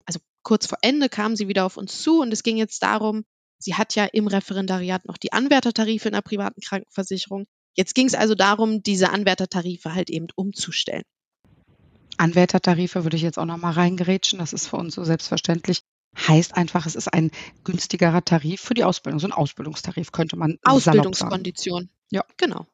also 0.06 0.20
kurz 0.42 0.66
vor 0.66 0.78
Ende, 0.80 1.08
kam 1.08 1.36
sie 1.36 1.48
wieder 1.48 1.66
auf 1.66 1.76
uns 1.76 2.00
zu 2.00 2.20
und 2.20 2.32
es 2.32 2.42
ging 2.42 2.56
jetzt 2.56 2.82
darum, 2.82 3.24
sie 3.58 3.74
hat 3.74 3.94
ja 3.94 4.06
im 4.06 4.26
Referendariat 4.26 5.04
noch 5.04 5.18
die 5.18 5.32
Anwärtertarife 5.32 6.08
in 6.08 6.14
der 6.14 6.22
privaten 6.22 6.60
Krankenversicherung. 6.62 7.46
Jetzt 7.74 7.94
ging 7.94 8.06
es 8.06 8.14
also 8.14 8.34
darum, 8.34 8.82
diese 8.82 9.10
Anwärtertarife 9.10 9.94
halt 9.94 10.10
eben 10.10 10.26
umzustellen. 10.34 11.04
Anwärtertarife 12.18 13.04
würde 13.04 13.16
ich 13.16 13.22
jetzt 13.22 13.38
auch 13.38 13.46
noch 13.46 13.56
mal 13.56 13.72
reingerätschen. 13.72 14.38
Das 14.38 14.52
ist 14.52 14.66
für 14.68 14.76
uns 14.76 14.94
so 14.94 15.04
selbstverständlich. 15.04 15.82
Heißt 16.16 16.54
einfach, 16.54 16.84
es 16.84 16.94
ist 16.94 17.08
ein 17.08 17.30
günstigerer 17.64 18.22
Tarif 18.22 18.60
für 18.60 18.74
die 18.74 18.84
Ausbildung. 18.84 19.18
So 19.18 19.26
ein 19.26 19.32
Ausbildungstarif 19.32 20.12
könnte 20.12 20.36
man 20.36 20.58
Ausbildungskondition. 20.62 21.88
Ja. 22.10 22.22
Genau. 22.36 22.66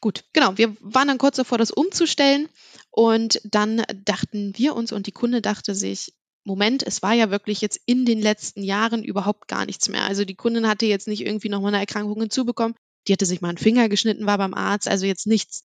Gut, 0.00 0.24
genau. 0.32 0.56
Wir 0.56 0.74
waren 0.80 1.08
dann 1.08 1.18
kurz 1.18 1.36
davor, 1.36 1.58
das 1.58 1.70
umzustellen. 1.70 2.48
Und 2.90 3.42
dann 3.44 3.82
dachten 4.04 4.56
wir 4.56 4.74
uns 4.74 4.92
und 4.92 5.06
die 5.06 5.12
Kunde 5.12 5.42
dachte 5.42 5.74
sich, 5.74 6.14
Moment, 6.44 6.86
es 6.86 7.02
war 7.02 7.12
ja 7.12 7.30
wirklich 7.30 7.60
jetzt 7.60 7.78
in 7.84 8.06
den 8.06 8.22
letzten 8.22 8.62
Jahren 8.62 9.04
überhaupt 9.04 9.48
gar 9.48 9.66
nichts 9.66 9.88
mehr. 9.88 10.04
Also 10.04 10.24
die 10.24 10.36
Kundin 10.36 10.66
hatte 10.66 10.86
jetzt 10.86 11.08
nicht 11.08 11.26
irgendwie 11.26 11.50
nochmal 11.50 11.74
eine 11.74 11.80
Erkrankung 11.80 12.20
hinzubekommen 12.20 12.74
die 13.06 13.12
hatte 13.12 13.26
sich 13.26 13.40
mal 13.40 13.48
einen 13.48 13.58
Finger 13.58 13.88
geschnitten, 13.88 14.26
war 14.26 14.38
beim 14.38 14.54
Arzt, 14.54 14.88
also 14.88 15.06
jetzt 15.06 15.26
nichts 15.26 15.64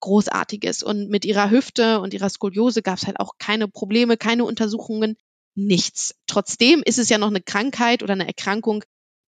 Großartiges. 0.00 0.82
Und 0.82 1.10
mit 1.10 1.24
ihrer 1.24 1.50
Hüfte 1.50 2.00
und 2.00 2.14
ihrer 2.14 2.28
Skoliose 2.28 2.82
gab 2.82 2.98
es 2.98 3.06
halt 3.06 3.20
auch 3.20 3.38
keine 3.38 3.68
Probleme, 3.68 4.16
keine 4.16 4.44
Untersuchungen, 4.44 5.16
nichts. 5.54 6.14
Trotzdem 6.26 6.82
ist 6.84 6.98
es 6.98 7.08
ja 7.08 7.18
noch 7.18 7.28
eine 7.28 7.42
Krankheit 7.42 8.02
oder 8.02 8.12
eine 8.12 8.26
Erkrankung, 8.26 8.84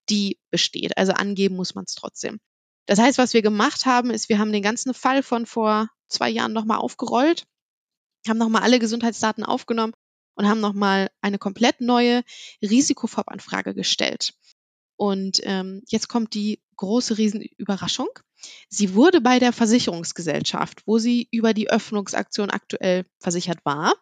die 0.09 0.38
besteht. 0.50 0.97
Also 0.97 1.12
angeben 1.12 1.57
muss 1.57 1.75
man 1.75 1.85
es 1.87 1.95
trotzdem. 1.95 2.38
Das 2.87 2.99
heißt, 2.99 3.19
was 3.19 3.35
wir 3.35 3.43
gemacht 3.43 3.87
haben, 3.87 4.11
ist, 4.11 4.29
wir 4.29 4.38
haben 4.38 4.52
den 4.52 4.62
ganzen 4.62 4.95
Fall 4.95 5.23
von 5.23 5.47
vor 5.47 5.88
zwei 6.09 6.31
Jahren 6.31 6.52
nochmal 6.52 6.79
aufgerollt, 6.79 7.47
haben 8.26 8.38
nochmal 8.38 8.62
alle 8.62 8.79
Gesundheitsdaten 8.79 9.45
aufgenommen 9.45 9.93
und 10.35 10.49
haben 10.49 10.61
nochmal 10.61 11.11
eine 11.21 11.38
komplett 11.38 11.81
neue 11.81 12.23
Risikovoranfrage 12.62 13.75
gestellt. 13.75 14.35
Und 14.97 15.40
ähm, 15.45 15.83
jetzt 15.87 16.09
kommt 16.09 16.35
die 16.35 16.61
große 16.80 17.18
Riesenüberraschung. 17.18 18.08
Sie 18.68 18.94
wurde 18.94 19.20
bei 19.20 19.38
der 19.38 19.52
Versicherungsgesellschaft, 19.52 20.82
wo 20.87 20.99
sie 20.99 21.28
über 21.30 21.54
die 21.54 21.70
Öffnungsaktion 21.70 22.50
aktuell 22.50 23.04
versichert 23.20 23.58
war, 23.64 23.94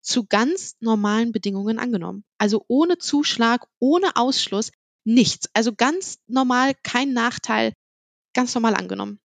zu 0.00 0.24
ganz 0.26 0.76
normalen 0.80 1.32
Bedingungen 1.32 1.78
angenommen. 1.78 2.24
Also 2.38 2.64
ohne 2.68 2.98
Zuschlag, 2.98 3.66
ohne 3.78 4.16
Ausschluss, 4.16 4.72
nichts. 5.04 5.48
Also 5.52 5.74
ganz 5.74 6.18
normal, 6.26 6.72
kein 6.82 7.12
Nachteil, 7.12 7.74
ganz 8.34 8.54
normal 8.54 8.74
angenommen. 8.74 9.20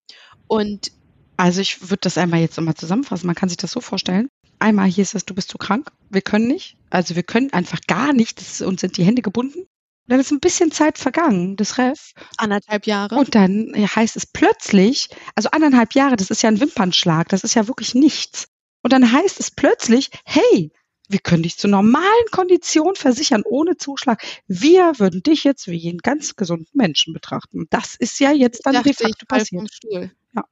Und 0.47 0.91
also 1.37 1.61
ich 1.61 1.89
würde 1.89 2.01
das 2.01 2.17
einmal 2.17 2.41
jetzt 2.41 2.57
nochmal 2.57 2.75
zusammenfassen. 2.75 3.27
Man 3.27 3.35
kann 3.35 3.49
sich 3.49 3.57
das 3.57 3.71
so 3.71 3.79
vorstellen. 3.79 4.29
Einmal 4.59 4.87
hier 4.87 5.03
ist 5.03 5.15
es, 5.15 5.23
du 5.23 5.33
bist 5.33 5.49
zu 5.49 5.57
krank. 5.57 5.91
Wir 6.09 6.21
können 6.21 6.47
nicht. 6.47 6.77
Also 6.89 7.15
wir 7.15 7.23
können 7.23 7.53
einfach 7.53 7.79
gar 7.87 8.11
nicht. 8.11 8.61
Uns 8.61 8.81
sind 8.81 8.97
die 8.97 9.03
Hände 9.03 9.21
gebunden. 9.21 9.65
Dann 10.07 10.19
ist 10.19 10.31
ein 10.31 10.39
bisschen 10.39 10.71
Zeit 10.71 10.97
vergangen, 10.97 11.55
das 11.55 11.77
Ref. 11.77 12.13
Anderthalb 12.37 12.87
Jahre. 12.87 13.15
Und 13.15 13.35
dann 13.35 13.73
heißt 13.75 14.15
es 14.15 14.25
plötzlich, 14.25 15.09
also 15.35 15.49
anderthalb 15.51 15.93
Jahre, 15.93 16.15
das 16.15 16.29
ist 16.29 16.41
ja 16.41 16.49
ein 16.49 16.59
Wimpernschlag, 16.59 17.29
das 17.29 17.43
ist 17.43 17.55
ja 17.55 17.67
wirklich 17.67 17.93
nichts. 17.93 18.47
Und 18.81 18.93
dann 18.93 19.11
heißt 19.11 19.39
es 19.39 19.51
plötzlich, 19.51 20.09
hey, 20.23 20.71
wir 21.09 21.19
können 21.19 21.43
dich 21.43 21.57
zu 21.57 21.67
normalen 21.67 22.25
Konditionen 22.31 22.95
versichern, 22.95 23.43
ohne 23.45 23.77
Zuschlag. 23.77 24.21
Wir 24.47 24.99
würden 24.99 25.23
dich 25.23 25.43
jetzt 25.43 25.67
wie 25.67 25.89
einen 25.89 25.99
ganz 25.99 26.35
gesunden 26.35 26.71
Menschen 26.73 27.13
betrachten. 27.13 27.67
Das 27.69 27.95
ist 27.95 28.19
ja 28.19 28.31
jetzt 28.31 28.65
dann 28.65 28.83
de 28.83 28.93
facto 28.93 29.25
passiert. 29.25 29.69
Ja. 29.91 30.43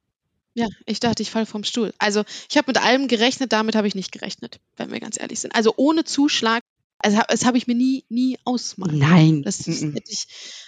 Ja, 0.54 0.68
ich 0.86 1.00
dachte, 1.00 1.22
ich 1.22 1.30
falle 1.30 1.44
vom 1.44 1.64
Stuhl. 1.64 1.92
Also 1.98 2.24
ich 2.48 2.56
habe 2.56 2.70
mit 2.70 2.82
allem 2.82 3.08
gerechnet, 3.08 3.52
damit 3.52 3.76
habe 3.76 3.88
ich 3.88 3.94
nicht 3.94 4.10
gerechnet, 4.10 4.58
wenn 4.76 4.90
wir 4.90 5.00
ganz 5.00 5.20
ehrlich 5.20 5.40
sind. 5.40 5.54
Also 5.54 5.74
ohne 5.76 6.04
Zuschlag, 6.04 6.62
also 6.98 7.20
das 7.28 7.44
habe 7.44 7.58
ich 7.58 7.66
mir 7.66 7.74
nie, 7.74 8.04
nie 8.08 8.38
ausmalen. 8.44 8.98
Nein. 8.98 9.42
Das 9.42 9.66
hätte 9.66 10.02
ich, 10.08 10.26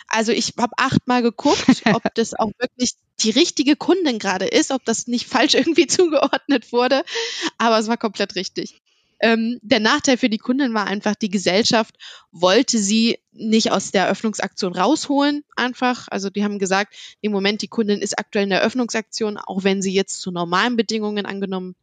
also 0.08 0.32
ich 0.32 0.54
habe 0.58 0.72
achtmal 0.76 1.22
geguckt, 1.22 1.64
ob 1.92 2.02
das 2.14 2.34
auch 2.34 2.52
wirklich 2.58 2.92
die 3.20 3.30
richtige 3.30 3.76
Kundin 3.76 4.18
gerade 4.18 4.46
ist, 4.46 4.70
ob 4.70 4.84
das 4.84 5.06
nicht 5.06 5.26
falsch 5.26 5.54
irgendwie 5.54 5.86
zugeordnet 5.86 6.72
wurde, 6.72 7.04
aber 7.56 7.78
es 7.78 7.88
war 7.88 7.96
komplett 7.96 8.34
richtig. 8.34 8.80
Ähm, 9.20 9.58
der 9.62 9.80
Nachteil 9.80 10.16
für 10.16 10.28
die 10.28 10.38
Kundin 10.38 10.74
war 10.74 10.86
einfach, 10.86 11.16
die 11.16 11.30
Gesellschaft 11.30 11.96
wollte 12.30 12.78
sie 12.78 13.18
nicht 13.32 13.72
aus 13.72 13.90
der 13.90 14.04
Eröffnungsaktion 14.04 14.74
rausholen, 14.76 15.44
einfach. 15.56 16.06
Also 16.08 16.30
die 16.30 16.44
haben 16.44 16.60
gesagt, 16.60 16.94
im 17.20 17.32
Moment 17.32 17.62
die 17.62 17.68
Kundin 17.68 18.00
ist 18.00 18.16
aktuell 18.16 18.44
in 18.44 18.50
der 18.50 18.60
Eröffnungsaktion, 18.60 19.36
auch 19.36 19.64
wenn 19.64 19.82
sie 19.82 19.92
jetzt 19.92 20.20
zu 20.20 20.30
normalen 20.30 20.76
Bedingungen 20.76 21.26
angenommen 21.26 21.74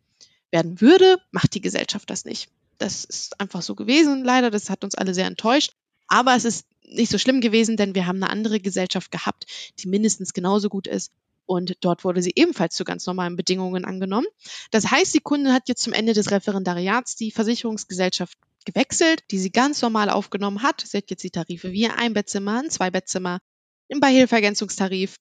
werden 0.50 0.80
würde, 0.80 1.18
macht 1.32 1.56
die 1.56 1.62
Gesellschaft 1.62 2.10
das 2.10 2.24
nicht. 2.24 2.48
Das 2.77 3.05
ist 3.05 3.39
einfach 3.39 3.62
so 3.62 3.75
gewesen, 3.75 4.24
leider. 4.24 4.51
Das 4.51 4.70
hat 4.70 4.84
uns 4.84 4.96
alle 4.96 5.13
sehr 5.13 5.27
enttäuscht. 5.27 5.74
Aber 6.08 6.36
es 6.36 6.46
ist 6.46 6.67
nicht 6.84 7.12
so 7.12 7.17
schlimm 7.17 7.41
gewesen, 7.41 7.77
denn 7.77 7.96
wir 7.96 8.05
haben 8.05 8.22
eine 8.22 8.29
andere 8.29 8.60
Gesellschaft 8.60 9.12
gehabt, 9.12 9.46
die 9.79 9.88
mindestens 9.88 10.34
genauso 10.34 10.70
gut 10.70 10.88
ist 10.88 11.12
und 11.46 11.77
dort 11.82 12.03
wurde 12.03 12.22
sie 12.22 12.34
ebenfalls 12.36 12.75
zu 12.75 12.84
ganz 12.84 13.05
normalen 13.05 13.36
Bedingungen 13.36 13.86
angenommen. 13.86 14.27
Das 14.72 14.89
heißt, 14.91 15.13
die 15.13 15.20
Kundin 15.20 15.53
hat 15.53 15.67
jetzt 15.67 15.84
zum 15.84 15.94
Ende 15.94 16.13
des 16.13 16.32
Referendariats 16.32 17.15
die 17.15 17.32
Versicherungsgesellschaft 17.32 18.38
gewechselt, 18.65 19.24
die 19.32 19.38
sie 19.38 19.51
ganz 19.51 19.82
normal 19.82 20.10
aufgenommen 20.10 20.63
hat. 20.63 20.82
Sie 20.82 20.98
hat 20.98 21.10
jetzt 21.10 21.24
die 21.24 21.29
Tarife 21.29 21.72
wie 21.72 21.88
ein 21.88 22.13
Bettzimmer, 22.13 22.60
ein 22.63 22.70
Zwei-Bettzimmer, 22.70 23.39
im 23.88 24.00
Beihilfergänzungstarif, 24.00 25.17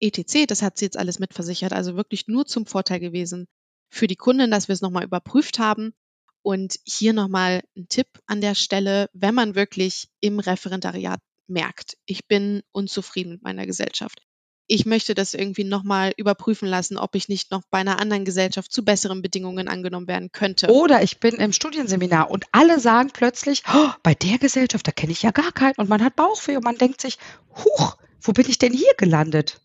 etc. 0.00 0.46
Das 0.46 0.62
hat 0.62 0.78
sie 0.78 0.86
jetzt 0.86 0.96
alles 0.96 1.18
mitversichert. 1.18 1.72
Also 1.72 1.96
wirklich 1.96 2.28
nur 2.28 2.46
zum 2.46 2.64
Vorteil 2.64 3.00
gewesen 3.00 3.46
für 3.90 4.06
die 4.06 4.16
Kundin, 4.16 4.50
dass 4.50 4.68
wir 4.68 4.72
es 4.72 4.80
nochmal 4.80 5.04
überprüft 5.04 5.58
haben. 5.58 5.92
Und 6.48 6.78
hier 6.84 7.12
nochmal 7.12 7.60
ein 7.76 7.90
Tipp 7.90 8.06
an 8.24 8.40
der 8.40 8.54
Stelle, 8.54 9.10
wenn 9.12 9.34
man 9.34 9.54
wirklich 9.54 10.08
im 10.20 10.38
Referendariat 10.40 11.20
merkt, 11.46 11.98
ich 12.06 12.26
bin 12.26 12.62
unzufrieden 12.72 13.32
mit 13.32 13.42
meiner 13.42 13.66
Gesellschaft 13.66 14.22
ich 14.70 14.86
möchte 14.86 15.14
das 15.14 15.34
irgendwie 15.34 15.64
nochmal 15.64 16.12
überprüfen 16.16 16.68
lassen, 16.68 16.98
ob 16.98 17.14
ich 17.14 17.28
nicht 17.28 17.50
noch 17.50 17.62
bei 17.70 17.78
einer 17.78 17.98
anderen 17.98 18.24
Gesellschaft 18.26 18.70
zu 18.70 18.84
besseren 18.84 19.22
Bedingungen 19.22 19.66
angenommen 19.66 20.06
werden 20.06 20.30
könnte. 20.30 20.70
Oder 20.70 21.02
ich 21.02 21.20
bin 21.20 21.36
im 21.36 21.52
Studienseminar 21.52 22.30
und 22.30 22.44
alle 22.52 22.78
sagen 22.78 23.10
plötzlich, 23.12 23.62
oh, 23.72 23.90
bei 24.02 24.14
der 24.14 24.38
Gesellschaft, 24.38 24.86
da 24.86 24.92
kenne 24.92 25.12
ich 25.12 25.22
ja 25.22 25.30
gar 25.30 25.52
keinen 25.52 25.76
und 25.78 25.88
man 25.88 26.04
hat 26.04 26.16
Bauchweh 26.16 26.56
und 26.56 26.64
man 26.64 26.76
denkt 26.76 27.00
sich, 27.00 27.18
huch, 27.56 27.96
wo 28.20 28.32
bin 28.32 28.48
ich 28.48 28.58
denn 28.58 28.74
hier 28.74 28.92
gelandet? 28.98 29.62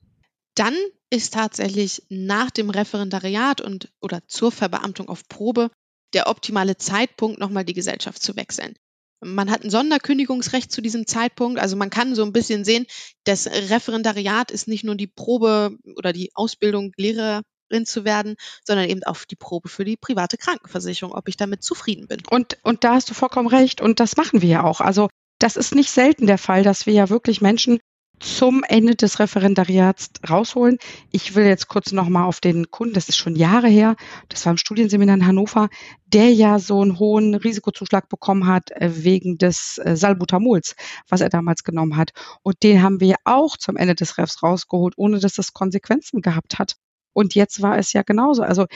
Dann 0.56 0.76
ist 1.10 1.34
tatsächlich 1.34 2.04
nach 2.08 2.50
dem 2.50 2.70
Referendariat 2.70 3.60
und 3.60 3.92
oder 4.00 4.26
zur 4.28 4.54
Verbeamtung 4.54 5.10
auf 5.10 5.28
Probe 5.28 5.70
der 6.14 6.28
optimale 6.28 6.78
Zeitpunkt, 6.78 7.40
nochmal 7.40 7.66
die 7.66 7.74
Gesellschaft 7.74 8.22
zu 8.22 8.36
wechseln. 8.36 8.76
Man 9.22 9.50
hat 9.50 9.64
ein 9.64 9.70
Sonderkündigungsrecht 9.70 10.72
zu 10.72 10.82
diesem 10.82 11.08
Zeitpunkt. 11.08 11.60
Also 11.60 11.76
man 11.76 11.90
kann 11.90 12.14
so 12.16 12.24
ein 12.24 12.34
bisschen 12.34 12.66
sehen, 12.66 12.86
das 13.24 13.48
Referendariat 13.48 14.52
ist 14.52 14.68
nicht 14.68 14.84
nur 14.84 14.96
die 14.96 15.08
Probe 15.08 15.78
oder 15.96 16.12
die 16.12 16.32
Ausbildung, 16.36 16.92
Lehrerin 16.98 17.86
zu 17.86 18.04
werden, 18.04 18.36
sondern 18.66 18.90
eben 18.90 19.04
auch 19.04 19.24
die 19.24 19.38
Probe 19.38 19.70
für 19.70 19.86
die 19.86 19.98
private 19.98 20.38
Krankenversicherung, 20.38 21.14
ob 21.14 21.30
ich 21.30 21.38
damit 21.38 21.64
zufrieden 21.64 22.08
bin. 22.08 22.22
Und, 22.30 22.58
und 22.64 22.84
da 22.84 22.96
hast 22.96 23.10
du 23.10 23.14
vollkommen 23.14 23.48
recht. 23.48 23.80
Und 23.80 24.00
das 24.00 24.18
machen 24.18 24.42
wir 24.42 24.50
ja 24.50 24.64
auch. 24.64 24.82
Also 24.82 25.08
das 25.40 25.56
ist 25.56 25.74
nicht 25.74 25.90
selten 25.90 26.28
der 26.28 26.38
Fall, 26.38 26.64
dass 26.64 26.86
wir 26.86 26.94
ja 26.94 27.10
wirklich 27.10 27.42
Menschen 27.42 27.80
zum 28.24 28.64
Ende 28.64 28.96
des 28.96 29.20
Referendariats 29.20 30.10
rausholen. 30.30 30.78
Ich 31.12 31.36
will 31.36 31.46
jetzt 31.46 31.68
kurz 31.68 31.92
nochmal 31.92 32.24
auf 32.24 32.40
den 32.40 32.72
Kunden, 32.72 32.94
das 32.94 33.10
ist 33.10 33.18
schon 33.18 33.36
Jahre 33.36 33.68
her, 33.68 33.96
das 34.30 34.46
war 34.46 34.52
im 34.52 34.58
Studienseminar 34.58 35.18
in 35.18 35.28
Hannover, 35.28 35.70
der 36.06 36.34
ja 36.34 36.58
so 36.58 36.82
einen 36.82 37.00
hohen 37.00 37.36
Risikozuschlag 37.36 38.08
bekommen 38.08 38.48
hat 38.48 38.72
äh, 38.72 39.04
wegen 39.04 39.38
des 39.38 39.78
äh, 39.84 39.98
Salbutamols, 39.98 40.76
was 41.10 41.22
er 41.22 41.30
damals 41.30 41.64
genommen 41.64 41.98
hat. 41.98 42.12
Und 42.44 42.64
den 42.64 42.82
haben 42.82 43.02
wir 43.02 43.16
auch 43.26 43.58
zum 43.58 43.76
Ende 43.76 43.96
des 43.96 44.18
Refs 44.18 44.42
rausgeholt, 44.42 44.94
ohne 44.98 45.20
dass 45.20 45.34
das 45.34 45.54
Konsequenzen 45.54 46.22
gehabt 46.22 46.60
hat. 46.60 46.76
Und 47.12 47.36
jetzt 47.36 47.62
war 47.62 47.78
es 47.78 47.94
ja 47.94 48.04
genauso. 48.04 48.44
Also 48.44 48.68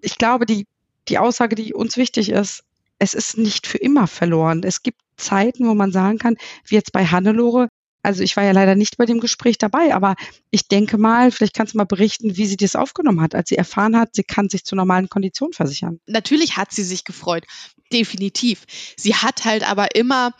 ich 0.00 0.18
glaube, 0.18 0.44
die, 0.44 0.66
die 1.08 1.18
Aussage, 1.18 1.54
die 1.54 1.72
uns 1.72 1.96
wichtig 1.96 2.30
ist, 2.30 2.64
es 2.98 3.14
ist 3.14 3.38
nicht 3.38 3.66
für 3.66 3.78
immer 3.78 4.06
verloren. 4.06 4.62
Es 4.64 4.82
gibt 4.82 5.00
Zeiten, 5.16 5.66
wo 5.68 5.74
man 5.74 5.92
sagen 5.92 6.18
kann, 6.18 6.36
wie 6.66 6.74
jetzt 6.74 6.92
bei 6.92 7.06
Hannelore, 7.06 7.68
also 8.06 8.22
ich 8.22 8.36
war 8.36 8.44
ja 8.44 8.52
leider 8.52 8.76
nicht 8.76 8.96
bei 8.98 9.04
dem 9.04 9.18
Gespräch 9.18 9.58
dabei, 9.58 9.92
aber 9.92 10.14
ich 10.50 10.68
denke 10.68 10.96
mal, 10.96 11.32
vielleicht 11.32 11.54
kannst 11.54 11.74
du 11.74 11.78
mal 11.78 11.84
berichten, 11.84 12.36
wie 12.36 12.46
sie 12.46 12.56
das 12.56 12.76
aufgenommen 12.76 13.20
hat, 13.20 13.34
als 13.34 13.48
sie 13.48 13.56
erfahren 13.56 13.96
hat, 13.96 14.14
sie 14.14 14.22
kann 14.22 14.48
sich 14.48 14.64
zu 14.64 14.76
normalen 14.76 15.08
Konditionen 15.08 15.52
versichern. 15.52 15.98
Natürlich 16.06 16.56
hat 16.56 16.70
sie 16.70 16.84
sich 16.84 17.04
gefreut, 17.04 17.44
definitiv. 17.92 18.64
Sie 18.96 19.16
hat 19.16 19.44
halt 19.44 19.68
aber 19.68 19.96
immer 19.96 20.32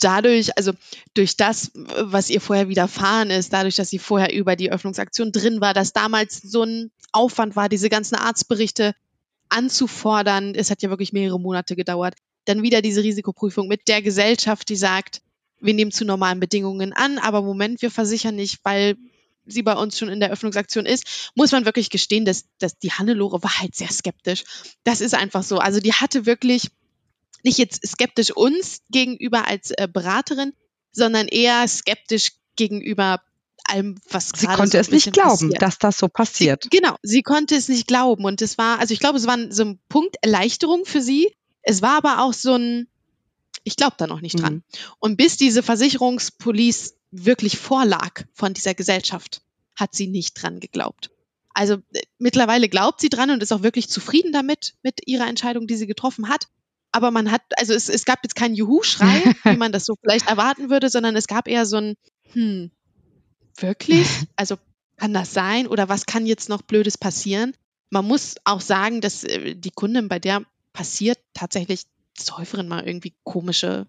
dadurch, 0.00 0.58
also 0.58 0.72
durch 1.14 1.36
das, 1.36 1.70
was 1.74 2.28
ihr 2.28 2.40
vorher 2.40 2.68
widerfahren 2.68 3.30
ist, 3.30 3.52
dadurch, 3.52 3.76
dass 3.76 3.88
sie 3.88 4.00
vorher 4.00 4.34
über 4.34 4.56
die 4.56 4.72
Öffnungsaktion 4.72 5.30
drin 5.30 5.60
war, 5.60 5.74
dass 5.74 5.92
damals 5.92 6.42
so 6.42 6.64
ein 6.64 6.90
Aufwand 7.12 7.54
war, 7.54 7.68
diese 7.68 7.88
ganzen 7.88 8.16
Arztberichte 8.16 8.94
anzufordern. 9.48 10.56
Es 10.56 10.72
hat 10.72 10.82
ja 10.82 10.90
wirklich 10.90 11.12
mehrere 11.12 11.38
Monate 11.38 11.76
gedauert. 11.76 12.14
Dann 12.46 12.62
wieder 12.62 12.82
diese 12.82 13.04
Risikoprüfung 13.04 13.68
mit 13.68 13.86
der 13.86 14.02
Gesellschaft, 14.02 14.68
die 14.68 14.76
sagt, 14.76 15.22
wir 15.60 15.74
nehmen 15.74 15.92
zu 15.92 16.04
normalen 16.04 16.40
Bedingungen 16.40 16.92
an, 16.92 17.18
aber 17.18 17.42
Moment, 17.42 17.82
wir 17.82 17.90
versichern 17.90 18.36
nicht, 18.36 18.58
weil 18.62 18.96
sie 19.46 19.62
bei 19.62 19.74
uns 19.74 19.96
schon 19.98 20.08
in 20.08 20.20
der 20.20 20.30
Öffnungsaktion 20.30 20.86
ist, 20.86 21.30
muss 21.34 21.52
man 21.52 21.64
wirklich 21.64 21.90
gestehen, 21.90 22.24
dass, 22.24 22.44
dass 22.58 22.78
die 22.78 22.92
Hannelore 22.92 23.42
war 23.42 23.58
halt 23.60 23.74
sehr 23.74 23.90
skeptisch. 23.90 24.44
Das 24.84 25.00
ist 25.00 25.14
einfach 25.14 25.42
so. 25.42 25.58
Also 25.58 25.80
die 25.80 25.92
hatte 25.92 26.26
wirklich 26.26 26.68
nicht 27.44 27.58
jetzt 27.58 27.86
skeptisch 27.86 28.32
uns 28.32 28.80
gegenüber 28.90 29.46
als 29.46 29.70
äh, 29.70 29.88
Beraterin, 29.90 30.52
sondern 30.90 31.28
eher 31.28 31.66
skeptisch 31.68 32.32
gegenüber 32.56 33.22
allem, 33.68 33.96
was 34.10 34.30
Sie 34.34 34.46
konnte 34.46 34.72
so 34.72 34.78
es 34.78 34.90
nicht 34.90 35.12
glauben, 35.12 35.30
passiert. 35.30 35.62
dass 35.62 35.78
das 35.78 35.98
so 35.98 36.08
passiert. 36.08 36.64
Sie, 36.64 36.70
genau, 36.70 36.96
sie 37.02 37.22
konnte 37.22 37.54
es 37.54 37.68
nicht 37.68 37.86
glauben. 37.86 38.24
Und 38.24 38.42
es 38.42 38.58
war, 38.58 38.78
also 38.78 38.92
ich 38.94 39.00
glaube, 39.00 39.18
es 39.18 39.26
war 39.26 39.38
so 39.50 39.64
ein 39.64 39.78
Punkt 39.88 40.16
Erleichterung 40.22 40.84
für 40.84 41.00
sie. 41.00 41.32
Es 41.62 41.82
war 41.82 41.96
aber 41.96 42.22
auch 42.22 42.32
so 42.32 42.54
ein, 42.54 42.88
ich 43.66 43.76
glaube 43.76 43.96
da 43.98 44.06
noch 44.06 44.20
nicht 44.20 44.40
dran. 44.40 44.54
Mhm. 44.54 44.62
Und 45.00 45.16
bis 45.16 45.36
diese 45.36 45.62
Versicherungspolice 45.62 46.94
wirklich 47.10 47.58
vorlag 47.58 48.22
von 48.32 48.54
dieser 48.54 48.74
Gesellschaft, 48.74 49.42
hat 49.74 49.94
sie 49.94 50.06
nicht 50.06 50.40
dran 50.40 50.60
geglaubt. 50.60 51.10
Also 51.52 51.74
äh, 51.92 52.02
mittlerweile 52.18 52.68
glaubt 52.68 53.00
sie 53.00 53.08
dran 53.08 53.30
und 53.30 53.42
ist 53.42 53.52
auch 53.52 53.62
wirklich 53.62 53.88
zufrieden 53.88 54.32
damit, 54.32 54.74
mit 54.82 55.00
ihrer 55.06 55.26
Entscheidung, 55.26 55.66
die 55.66 55.74
sie 55.74 55.88
getroffen 55.88 56.28
hat. 56.28 56.46
Aber 56.92 57.10
man 57.10 57.30
hat, 57.32 57.42
also 57.58 57.74
es, 57.74 57.88
es 57.88 58.04
gab 58.04 58.20
jetzt 58.22 58.36
keinen 58.36 58.54
Juhu-Schrei, 58.54 59.34
wie 59.44 59.56
man 59.56 59.72
das 59.72 59.84
so 59.84 59.96
vielleicht 60.00 60.28
erwarten 60.28 60.70
würde, 60.70 60.88
sondern 60.88 61.16
es 61.16 61.26
gab 61.26 61.48
eher 61.48 61.66
so 61.66 61.78
ein, 61.78 61.94
hm, 62.32 62.70
wirklich? 63.56 64.06
Also 64.36 64.56
kann 64.96 65.12
das 65.12 65.34
sein? 65.34 65.66
Oder 65.66 65.88
was 65.88 66.06
kann 66.06 66.24
jetzt 66.24 66.48
noch 66.48 66.62
Blödes 66.62 66.96
passieren? 66.96 67.52
Man 67.90 68.06
muss 68.06 68.36
auch 68.44 68.60
sagen, 68.60 69.00
dass 69.00 69.24
äh, 69.24 69.56
die 69.56 69.72
Kundin, 69.72 70.08
bei 70.08 70.20
der 70.20 70.42
passiert 70.72 71.18
tatsächlich 71.34 71.82
des 72.16 72.36
Häufigeren 72.36 72.68
mal 72.68 72.86
irgendwie 72.86 73.14
komische 73.24 73.86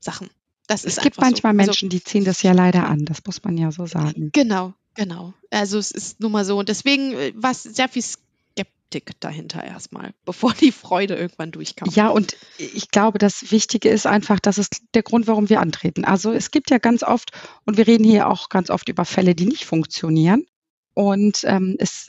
Sachen. 0.00 0.30
Das 0.66 0.84
es 0.84 0.96
gibt 0.96 1.18
manchmal 1.18 1.54
so. 1.54 1.58
Also 1.60 1.68
Menschen, 1.70 1.88
die 1.88 2.04
ziehen 2.04 2.24
das 2.24 2.42
ja 2.42 2.52
leider 2.52 2.86
an, 2.88 3.04
das 3.04 3.24
muss 3.24 3.42
man 3.42 3.56
ja 3.56 3.72
so 3.72 3.86
sagen. 3.86 4.30
Genau, 4.32 4.74
genau. 4.94 5.32
Also 5.50 5.78
es 5.78 5.90
ist 5.90 6.20
nun 6.20 6.32
mal 6.32 6.44
so. 6.44 6.58
Und 6.58 6.68
deswegen 6.68 7.12
äh, 7.14 7.32
war 7.34 7.52
es 7.52 7.62
sehr 7.62 7.88
viel 7.88 8.02
Skeptik 8.02 9.18
dahinter 9.20 9.64
erstmal, 9.64 10.12
bevor 10.26 10.52
die 10.52 10.72
Freude 10.72 11.16
irgendwann 11.16 11.52
durchkam. 11.52 11.88
Ja, 11.94 12.08
und 12.08 12.36
ich 12.58 12.90
glaube, 12.90 13.18
das 13.18 13.50
Wichtige 13.50 13.88
ist 13.88 14.06
einfach, 14.06 14.40
das 14.40 14.58
ist 14.58 14.82
der 14.94 15.02
Grund, 15.02 15.26
warum 15.26 15.48
wir 15.48 15.60
antreten. 15.60 16.04
Also 16.04 16.32
es 16.32 16.50
gibt 16.50 16.70
ja 16.70 16.78
ganz 16.78 17.02
oft, 17.02 17.30
und 17.64 17.78
wir 17.78 17.86
reden 17.86 18.04
hier 18.04 18.28
auch 18.28 18.50
ganz 18.50 18.68
oft 18.68 18.88
über 18.90 19.06
Fälle, 19.06 19.34
die 19.34 19.46
nicht 19.46 19.64
funktionieren. 19.64 20.44
Und 20.92 21.44
ähm, 21.44 21.76
es, 21.78 22.08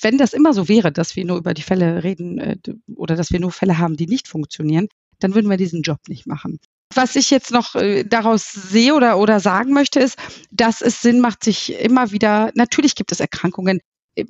wenn 0.00 0.18
das 0.18 0.32
immer 0.32 0.54
so 0.54 0.68
wäre, 0.68 0.92
dass 0.92 1.16
wir 1.16 1.24
nur 1.24 1.38
über 1.38 1.54
die 1.54 1.62
Fälle 1.62 2.02
reden 2.04 2.38
äh, 2.38 2.56
oder 2.96 3.16
dass 3.16 3.30
wir 3.30 3.40
nur 3.40 3.52
Fälle 3.52 3.78
haben, 3.78 3.96
die 3.96 4.06
nicht 4.06 4.28
funktionieren, 4.28 4.88
dann 5.18 5.34
würden 5.34 5.50
wir 5.50 5.56
diesen 5.56 5.82
Job 5.82 6.00
nicht 6.08 6.26
machen. 6.26 6.58
Was 6.94 7.16
ich 7.16 7.30
jetzt 7.30 7.50
noch 7.50 7.74
äh, 7.74 8.04
daraus 8.04 8.52
sehe 8.52 8.94
oder, 8.94 9.18
oder 9.18 9.40
sagen 9.40 9.72
möchte, 9.72 10.00
ist, 10.00 10.18
dass 10.50 10.80
es 10.80 11.00
Sinn 11.00 11.20
macht, 11.20 11.44
sich 11.44 11.74
immer 11.80 12.12
wieder, 12.12 12.50
natürlich 12.54 12.94
gibt 12.94 13.12
es 13.12 13.20
Erkrankungen, 13.20 13.80
äh, 14.14 14.24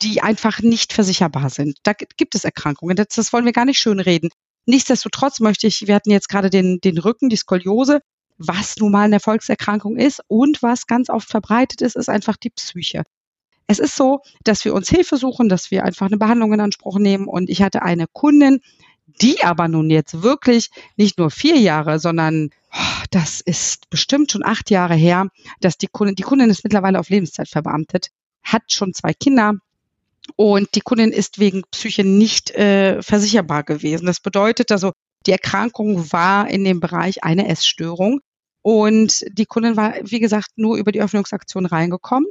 die 0.00 0.20
einfach 0.20 0.60
nicht 0.60 0.92
versicherbar 0.92 1.50
sind. 1.50 1.78
Da 1.84 1.92
gibt 1.92 2.34
es 2.34 2.44
Erkrankungen. 2.44 2.96
Das, 2.96 3.08
das 3.08 3.32
wollen 3.32 3.44
wir 3.44 3.52
gar 3.52 3.64
nicht 3.64 3.78
schönreden. 3.78 4.30
Nichtsdestotrotz 4.66 5.40
möchte 5.40 5.66
ich, 5.66 5.86
wir 5.86 5.94
hatten 5.94 6.10
jetzt 6.10 6.28
gerade 6.28 6.50
den, 6.50 6.80
den 6.80 6.98
Rücken, 6.98 7.28
die 7.28 7.36
Skoliose, 7.36 8.00
was 8.38 8.76
nun 8.76 8.92
mal 8.92 9.04
eine 9.04 9.20
Volkserkrankung 9.20 9.96
ist 9.96 10.20
und 10.28 10.62
was 10.62 10.86
ganz 10.86 11.08
oft 11.08 11.28
verbreitet 11.28 11.82
ist, 11.82 11.96
ist 11.96 12.08
einfach 12.08 12.36
die 12.36 12.50
Psyche. 12.50 13.02
Es 13.66 13.78
ist 13.78 13.96
so, 13.96 14.20
dass 14.44 14.64
wir 14.64 14.74
uns 14.74 14.88
Hilfe 14.88 15.16
suchen, 15.16 15.48
dass 15.48 15.70
wir 15.70 15.84
einfach 15.84 16.06
eine 16.06 16.18
Behandlung 16.18 16.52
in 16.52 16.60
Anspruch 16.60 16.98
nehmen. 16.98 17.26
Und 17.26 17.48
ich 17.48 17.62
hatte 17.62 17.82
eine 17.82 18.06
Kundin, 18.12 18.60
die 19.20 19.42
aber 19.42 19.68
nun 19.68 19.90
jetzt 19.90 20.22
wirklich 20.22 20.70
nicht 20.96 21.18
nur 21.18 21.30
vier 21.30 21.58
Jahre, 21.58 21.98
sondern 21.98 22.50
oh, 22.72 23.04
das 23.10 23.40
ist 23.40 23.88
bestimmt 23.90 24.32
schon 24.32 24.44
acht 24.44 24.70
Jahre 24.70 24.94
her, 24.94 25.28
dass 25.60 25.78
die 25.78 25.86
Kundin, 25.86 26.16
die 26.16 26.22
Kundin 26.22 26.50
ist 26.50 26.64
mittlerweile 26.64 26.98
auf 26.98 27.10
Lebenszeit 27.10 27.48
verbeamtet, 27.48 28.08
hat 28.42 28.72
schon 28.72 28.94
zwei 28.94 29.12
Kinder, 29.12 29.54
und 30.36 30.74
die 30.74 30.80
Kundin 30.80 31.12
ist 31.12 31.38
wegen 31.38 31.62
Psyche 31.70 32.04
nicht 32.04 32.50
äh, 32.52 33.02
versicherbar 33.02 33.64
gewesen. 33.64 34.06
Das 34.06 34.20
bedeutet 34.20 34.70
also, 34.72 34.92
die 35.26 35.32
Erkrankung 35.32 36.12
war 36.12 36.48
in 36.48 36.64
dem 36.64 36.80
Bereich 36.80 37.24
eine 37.24 37.48
Essstörung. 37.48 38.20
Und 38.62 39.24
die 39.32 39.46
Kundin 39.46 39.76
war, 39.76 39.94
wie 40.02 40.20
gesagt, 40.20 40.50
nur 40.56 40.76
über 40.76 40.92
die 40.92 41.02
Öffnungsaktion 41.02 41.66
reingekommen. 41.66 42.28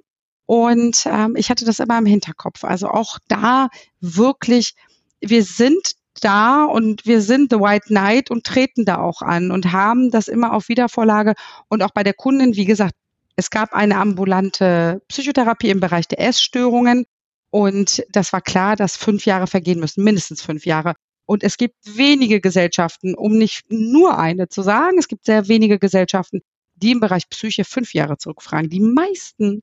Und 0.52 1.06
ähm, 1.06 1.38
ich 1.38 1.50
hatte 1.50 1.64
das 1.64 1.80
immer 1.80 1.98
im 1.98 2.06
Hinterkopf. 2.06 2.66
Also 2.66 2.90
auch 2.90 3.20
da 3.30 3.70
wirklich, 4.02 4.76
wir 5.22 5.46
sind 5.46 5.94
da 6.20 6.66
und 6.66 7.06
wir 7.06 7.22
sind 7.22 7.54
The 7.54 7.60
White 7.62 7.88
Knight 7.88 8.30
und 8.30 8.44
treten 8.44 8.84
da 8.84 8.98
auch 8.98 9.22
an 9.22 9.52
und 9.52 9.72
haben 9.72 10.12
das 10.12 10.28
immer 10.28 10.52
auf 10.52 10.68
Wiedervorlage. 10.68 11.36
Und 11.70 11.82
auch 11.82 11.92
bei 11.92 12.04
der 12.04 12.14
Kundin, 12.14 12.58
wie 12.58 12.66
gesagt, 12.66 12.96
es 13.38 13.50
gab 13.50 13.72
eine 13.72 13.96
ambulante 13.96 15.02
Psychotherapie 15.08 15.70
im 15.70 15.80
Bereich 15.80 16.10
der 16.10 16.20
Essstörungen. 16.20 17.06
Und 17.50 18.04
das 18.10 18.34
war 18.34 18.42
klar, 18.42 18.76
dass 18.76 18.98
fünf 18.98 19.26
Jahre 19.26 19.48
vergehen 19.48 19.80
müssen, 19.80 20.04
mindestens 20.04 20.42
fünf 20.42 20.66
Jahre. 20.66 20.96
Und 21.26 21.46
es 21.46 21.56
gibt 21.56 21.78
wenige 21.96 22.42
Gesellschaften, 22.42 23.16
um 23.16 23.38
nicht 23.38 23.64
nur 23.70 24.20
eine 24.20 24.50
zu 24.50 24.64
sagen, 24.64 24.98
es 25.00 25.08
gibt 25.08 25.24
sehr 25.24 25.48
wenige 25.48 25.80
Gesellschaften, 25.80 26.42
die 26.76 26.92
im 26.92 27.00
Bereich 27.00 27.30
Psyche 27.30 27.64
fünf 27.64 27.94
Jahre 27.94 28.18
zurückfragen. 28.18 28.70
Die 28.70 28.82
meisten 28.82 29.62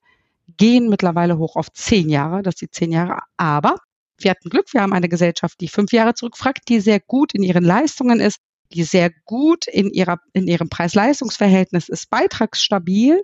gehen 0.57 0.89
mittlerweile 0.89 1.39
hoch 1.39 1.57
auf 1.57 1.73
zehn 1.73 2.09
Jahre, 2.09 2.43
das 2.43 2.57
sind 2.57 2.75
zehn 2.75 2.93
Jahre. 2.93 3.21
Aber 3.37 3.77
wir 4.19 4.31
hatten 4.31 4.51
Glück, 4.51 4.73
wir 4.73 4.83
haben 4.83 4.93
eine 4.93 5.09
Gesellschaft, 5.09 5.61
die 5.61 5.69
fünf 5.69 5.93
Jahre 5.93 6.15
zurückfragt, 6.15 6.69
die 6.69 6.81
sehr 6.81 7.01
gut 7.01 7.35
in 7.35 7.43
ihren 7.43 7.65
Leistungen 7.65 8.21
ist, 8.21 8.39
die 8.73 8.83
sehr 8.83 9.11
gut 9.25 9.67
in 9.67 9.91
ihrer, 9.91 10.19
in 10.33 10.47
ihrem 10.47 10.69
Preis-Leistungs-Verhältnis 10.69 11.89
ist, 11.89 12.11
beitragsstabil. 12.11 13.23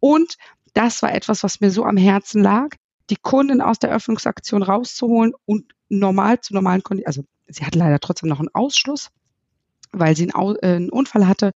Und 0.00 0.36
das 0.74 1.02
war 1.02 1.14
etwas, 1.14 1.42
was 1.42 1.60
mir 1.60 1.70
so 1.70 1.84
am 1.84 1.96
Herzen 1.96 2.42
lag, 2.42 2.68
die 3.10 3.16
Kunden 3.16 3.60
aus 3.60 3.78
der 3.78 3.90
Öffnungsaktion 3.90 4.62
rauszuholen 4.62 5.32
und 5.46 5.72
normal 5.88 6.40
zu 6.40 6.54
normalen 6.54 6.82
Kunden, 6.82 7.06
also 7.06 7.24
sie 7.46 7.64
hatte 7.64 7.78
leider 7.78 8.00
trotzdem 8.00 8.28
noch 8.28 8.40
einen 8.40 8.54
Ausschluss, 8.54 9.08
weil 9.92 10.16
sie 10.16 10.32
einen, 10.32 10.56
äh, 10.56 10.76
einen 10.76 10.90
Unfall 10.90 11.26
hatte 11.26 11.52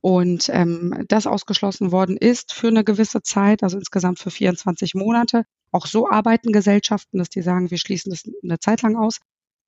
und 0.00 0.48
ähm, 0.52 1.04
das 1.08 1.26
ausgeschlossen 1.26 1.92
worden 1.92 2.16
ist 2.16 2.52
für 2.52 2.68
eine 2.68 2.84
gewisse 2.84 3.22
Zeit, 3.22 3.62
also 3.62 3.78
insgesamt 3.78 4.18
für 4.18 4.30
24 4.30 4.94
Monate. 4.94 5.44
Auch 5.72 5.86
so 5.86 6.08
arbeiten 6.08 6.52
Gesellschaften, 6.52 7.18
dass 7.18 7.28
die 7.28 7.42
sagen, 7.42 7.70
wir 7.70 7.78
schließen 7.78 8.10
das 8.10 8.22
eine 8.42 8.58
Zeit 8.58 8.82
lang 8.82 8.96
aus. 8.96 9.18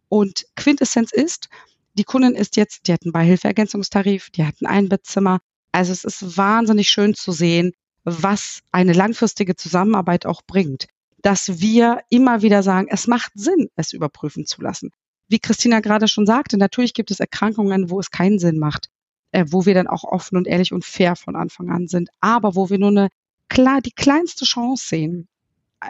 Und 0.08 0.46
Quintessenz 0.56 1.12
ist, 1.12 1.48
die 1.94 2.04
Kundin 2.04 2.34
ist 2.34 2.56
jetzt, 2.56 2.86
die 2.86 2.92
hat 2.92 3.02
einen 3.04 3.12
Beihilfeergänzungstarif, 3.12 4.30
die 4.30 4.44
hat 4.44 4.54
ein 4.62 4.66
Einbettzimmer. 4.66 5.40
Also 5.70 5.92
es 5.92 6.04
ist 6.04 6.36
wahnsinnig 6.36 6.88
schön 6.88 7.14
zu 7.14 7.32
sehen, 7.32 7.72
was 8.04 8.60
eine 8.72 8.94
langfristige 8.94 9.54
Zusammenarbeit 9.54 10.26
auch 10.26 10.42
bringt 10.46 10.86
dass 11.22 11.60
wir 11.60 12.02
immer 12.10 12.42
wieder 12.42 12.62
sagen, 12.62 12.88
es 12.90 13.06
macht 13.06 13.32
Sinn, 13.34 13.68
es 13.76 13.92
überprüfen 13.92 14.44
zu 14.44 14.60
lassen. 14.60 14.90
Wie 15.28 15.38
Christina 15.38 15.80
gerade 15.80 16.08
schon 16.08 16.26
sagte, 16.26 16.58
natürlich 16.58 16.94
gibt 16.94 17.10
es 17.10 17.20
Erkrankungen, 17.20 17.90
wo 17.90 18.00
es 18.00 18.10
keinen 18.10 18.38
Sinn 18.38 18.58
macht, 18.58 18.88
äh, 19.32 19.44
wo 19.48 19.66
wir 19.66 19.74
dann 19.74 19.88
auch 19.88 20.04
offen 20.04 20.36
und 20.36 20.46
ehrlich 20.46 20.72
und 20.72 20.84
fair 20.84 21.16
von 21.16 21.36
Anfang 21.36 21.70
an 21.70 21.88
sind, 21.88 22.10
aber 22.20 22.54
wo 22.54 22.70
wir 22.70 22.78
nur 22.78 22.90
eine 22.90 23.08
klar 23.48 23.80
die 23.80 23.92
kleinste 23.92 24.44
Chance 24.44 24.86
sehen, 24.86 25.28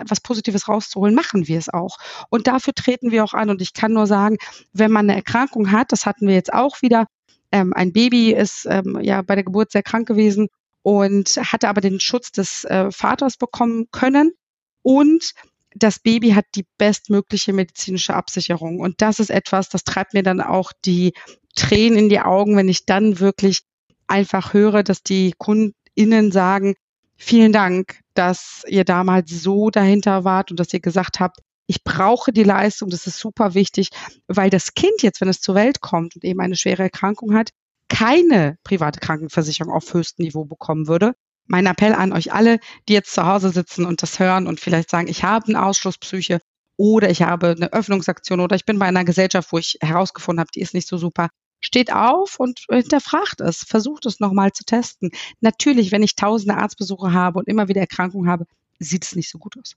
was 0.07 0.20
Positives 0.20 0.68
rauszuholen, 0.68 1.14
machen 1.14 1.48
wir 1.48 1.59
es 1.59 1.68
auch. 1.68 1.98
Und 2.31 2.46
dafür 2.46 2.72
treten 2.74 3.11
wir 3.11 3.24
auch 3.24 3.35
an. 3.35 3.50
Und 3.50 3.61
ich 3.61 3.74
kann 3.74 3.92
nur 3.92 4.07
sagen, 4.07 4.38
wenn 4.72 4.90
man 4.90 5.09
eine 5.09 5.16
Erkrankung 5.16 5.70
hat, 5.70 5.92
das 5.92 6.07
hatten 6.07 6.26
wir 6.26 6.35
jetzt 6.35 6.52
auch 6.52 6.81
wieder, 6.81 7.07
ähm, 7.52 7.72
ein 7.74 7.92
Baby 7.92 8.33
ist 8.33 8.66
ähm, 8.68 8.98
ja 9.02 9.22
bei 9.22 9.35
der 9.35 9.44
Geburt 9.44 9.70
sehr 9.70 9.83
krank 9.83 10.09
gewesen 10.09 10.48
und 10.83 11.37
hatte 11.37 11.68
aber 11.68 11.83
den 11.83 12.00
Schutz 12.00 12.33
des 12.33 12.64
äh, 12.64 12.90
Vaters 12.90 13.37
bekommen 13.37 13.88
können 13.92 14.33
und 14.81 15.35
das 15.74 15.98
Baby 15.98 16.31
hat 16.31 16.46
die 16.55 16.66
bestmögliche 16.76 17.52
medizinische 17.52 18.14
Absicherung. 18.14 18.81
Und 18.81 19.00
das 19.00 19.20
ist 19.20 19.31
etwas, 19.31 19.68
das 19.68 19.85
treibt 19.85 20.12
mir 20.12 20.22
dann 20.22 20.40
auch 20.40 20.72
die 20.85 21.14
Tränen 21.55 21.99
in 21.99 22.09
die 22.09 22.21
Augen, 22.21 22.57
wenn 22.57 22.69
ich 22.69 22.87
dann 22.87 23.21
wirklich 23.21 23.61
einfach 24.07 24.55
höre, 24.55 24.83
dass 24.83 25.03
die 25.03 25.35
KundInnen 25.38 26.33
sagen, 26.33 26.75
vielen 27.17 27.53
Dank, 27.53 28.01
dass 28.15 28.62
ihr 28.67 28.85
damals 28.85 29.31
so 29.31 29.71
dahinter 29.71 30.25
wart 30.25 30.51
und 30.51 30.61
dass 30.61 30.73
ihr 30.73 30.81
gesagt 30.81 31.21
habt, 31.21 31.41
ich 31.67 31.85
brauche 31.85 32.33
die 32.33 32.43
Leistung, 32.43 32.91
das 32.91 33.07
ist 33.07 33.19
super 33.19 33.55
wichtig, 33.55 33.88
weil 34.27 34.51
das 34.51 34.75
Kind 34.75 35.03
jetzt, 35.03 35.21
wenn 35.21 35.29
es 35.29 35.41
zur 35.41 35.55
Welt 35.55 35.81
kommt 35.81 36.17
und 36.17 36.25
eben 36.25 36.41
eine 36.41 36.57
schwere 36.57 36.83
Erkrankung 36.83 37.35
hat, 37.35 37.51
keine 37.88 38.57
private 38.65 39.01
Krankenversicherung 39.01 39.73
auf 39.73 39.93
höchstem 39.95 40.25
Niveau 40.25 40.45
bekommen 40.45 40.88
würde, 40.88 41.15
mein 41.47 41.67
Appell 41.67 41.95
an 41.95 42.12
euch 42.12 42.33
alle, 42.33 42.59
die 42.88 42.95
jetzt 42.95 43.12
zu 43.12 43.27
Hause 43.27 43.51
sitzen 43.51 43.85
und 43.85 44.03
das 44.03 44.19
hören 44.19 44.47
und 44.47 44.61
vielleicht 44.61 44.91
sagen, 44.91 45.09
ich 45.09 45.25
habe 45.25 45.47
einen 45.47 45.57
Ausschlusspsyche 45.57 46.41
oder 46.77 47.11
ich 47.11 47.23
habe 47.23 47.51
eine 47.51 47.73
Öffnungsaktion 47.73 48.41
oder 48.41 48.57
ich 48.57 48.65
bin 48.65 48.79
bei 48.79 48.87
einer 48.87 49.05
Gesellschaft, 49.05 49.53
wo 49.53 49.59
ich 49.59 49.79
herausgefunden 49.81 50.41
habe, 50.41 50.51
die 50.55 50.61
ist 50.61 50.75
nicht 50.75 50.88
so 50.88 50.97
super. 50.97 51.29
Steht 51.62 51.92
auf 51.92 52.38
und 52.38 52.66
hinterfragt 52.68 53.40
es, 53.40 53.59
versucht 53.61 54.05
es 54.05 54.20
nochmal 54.20 54.53
zu 54.53 54.64
testen. 54.64 55.11
Natürlich, 55.40 55.92
wenn 55.92 56.03
ich 56.03 56.16
tausende 56.16 56.57
Arztbesuche 56.57 57.12
habe 57.12 57.38
und 57.38 57.48
immer 57.48 57.68
wieder 57.68 57.81
Erkrankungen 57.81 58.29
habe, 58.29 58.46
sieht 58.79 59.05
es 59.05 59.16
nicht 59.16 59.31
so 59.31 59.38
gut 59.38 59.57
aus. 59.57 59.77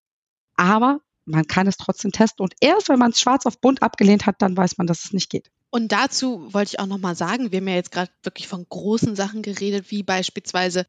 Aber 0.55 0.99
man 1.25 1.47
kann 1.47 1.67
es 1.67 1.77
trotzdem 1.77 2.11
testen 2.11 2.43
und 2.43 2.55
erst 2.59 2.89
wenn 2.89 2.99
man 2.99 3.11
es 3.11 3.19
schwarz 3.19 3.45
auf 3.45 3.61
bunt 3.61 3.81
abgelehnt 3.81 4.25
hat, 4.25 4.41
dann 4.41 4.57
weiß 4.57 4.77
man, 4.77 4.87
dass 4.87 5.05
es 5.05 5.13
nicht 5.13 5.29
geht. 5.29 5.51
Und 5.69 5.91
dazu 5.91 6.53
wollte 6.53 6.69
ich 6.73 6.79
auch 6.79 6.85
nochmal 6.85 7.15
sagen, 7.15 7.51
wir 7.51 7.59
haben 7.59 7.67
ja 7.67 7.75
jetzt 7.75 7.91
gerade 7.91 8.11
wirklich 8.23 8.47
von 8.47 8.65
großen 8.67 9.15
Sachen 9.15 9.41
geredet, 9.41 9.91
wie 9.91 10.03
beispielsweise 10.03 10.87